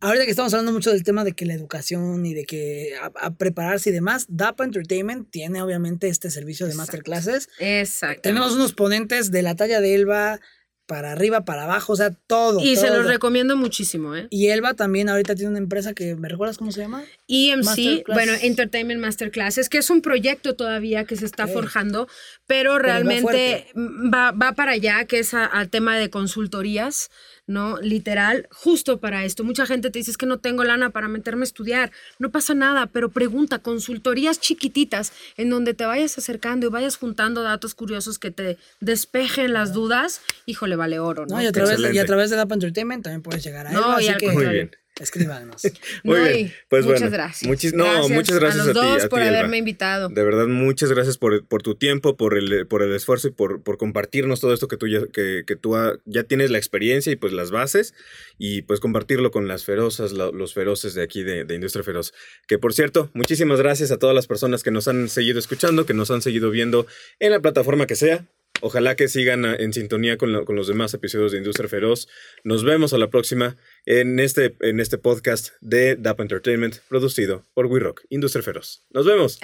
[0.00, 3.34] Ahorita que estamos hablando mucho del tema de que la educación y de que a,
[3.34, 7.48] prepararse y demás, DAPA Entertainment tiene obviamente este servicio de masterclasses.
[7.58, 8.22] Exacto.
[8.22, 10.40] Tenemos unos ponentes de la talla de Elba,
[10.88, 12.60] para arriba, para abajo, o sea, todo.
[12.60, 14.26] Y se los recomiendo muchísimo, ¿eh?
[14.30, 17.04] Y Elba también ahorita tiene una empresa que, ¿me recuerdas cómo se llama?
[17.28, 22.08] EMC, bueno, Entertainment Masterclasses, que es un proyecto todavía que se está forjando,
[22.46, 27.10] pero realmente va, va, para allá, que es al tema de consultorías.
[27.48, 27.80] ¿No?
[27.80, 29.42] Literal, justo para esto.
[29.42, 31.90] Mucha gente te dice es que no tengo lana para meterme a estudiar.
[32.18, 37.42] No pasa nada, pero pregunta, consultorías chiquititas en donde te vayas acercando y vayas juntando
[37.42, 40.20] datos curiosos que te despejen las dudas.
[40.46, 41.42] Híjole, vale oro, ¿no?
[41.42, 43.76] y, a través de, y, a través de, Dap Entertainment también puedes llegar a él.
[43.76, 44.70] No, y al contrario.
[45.00, 45.62] Escríbanos.
[46.04, 46.54] Muy bien.
[46.68, 47.74] Pues muchas gracias.
[47.74, 50.08] no, muchas gracias a, los dos por haberme invitado.
[50.08, 53.62] De verdad, muchas gracias por, por, tu tiempo, por el, por el esfuerzo y por,
[53.62, 57.16] por compartirnos todo esto que tú, ya, que, que tú ya tienes la experiencia y
[57.16, 57.94] pues las bases
[58.38, 62.12] y pues compartirlo con las ferozas, los feroces de aquí de, de Industria Feroz.
[62.46, 65.94] Que por cierto, muchísimas gracias a todas las personas que nos han seguido escuchando, que
[65.94, 66.86] nos han seguido viendo
[67.18, 68.26] en la plataforma que sea.
[68.60, 72.08] Ojalá que sigan en sintonía con, con, los demás episodios de Industria Feroz.
[72.44, 73.56] Nos vemos a la próxima
[73.86, 78.84] en este, en este podcast de DAP Entertainment, producido por We Rock, Industria Feroz.
[78.90, 79.38] Nos vemos.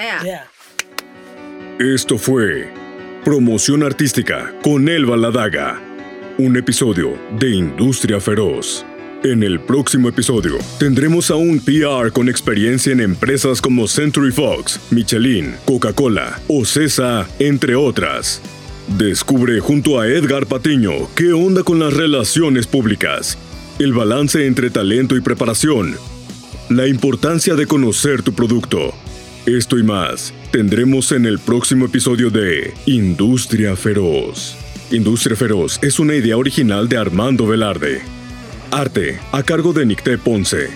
[1.79, 2.73] Esto fue
[3.25, 5.81] Promoción Artística con Elba Ladaga,
[6.39, 8.85] un episodio de Industria Feroz.
[9.25, 14.79] En el próximo episodio tendremos a un PR con experiencia en empresas como Century Fox,
[14.91, 18.43] Michelin, Coca-Cola o CESA, entre otras.
[18.89, 23.39] Descubre junto a Edgar Patiño qué onda con las relaciones públicas,
[23.79, 25.97] el balance entre talento y preparación,
[26.69, 28.93] la importancia de conocer tu producto.
[29.47, 34.55] Esto y más tendremos en el próximo episodio de Industria Feroz.
[34.91, 38.03] Industria Feroz es una idea original de Armando Velarde.
[38.71, 40.69] Arte a cargo de Nicté Ponce.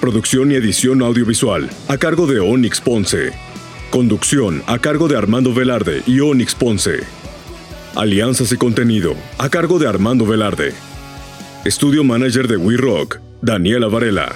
[0.00, 3.47] Producción y edición audiovisual a cargo de Onyx Ponce.
[3.90, 7.00] Conducción a cargo de Armando Velarde y Onyx Ponce.
[7.96, 10.74] Alianzas y contenido a cargo de Armando Velarde.
[11.64, 14.34] Estudio manager de We Rock, Daniela Varela.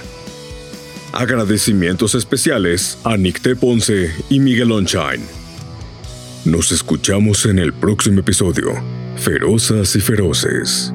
[1.13, 5.27] Agradecimientos especiales a Nicté Ponce y Miguel Onshine.
[6.47, 8.73] Nos escuchamos en el próximo episodio.
[9.17, 10.95] Ferozas y feroces.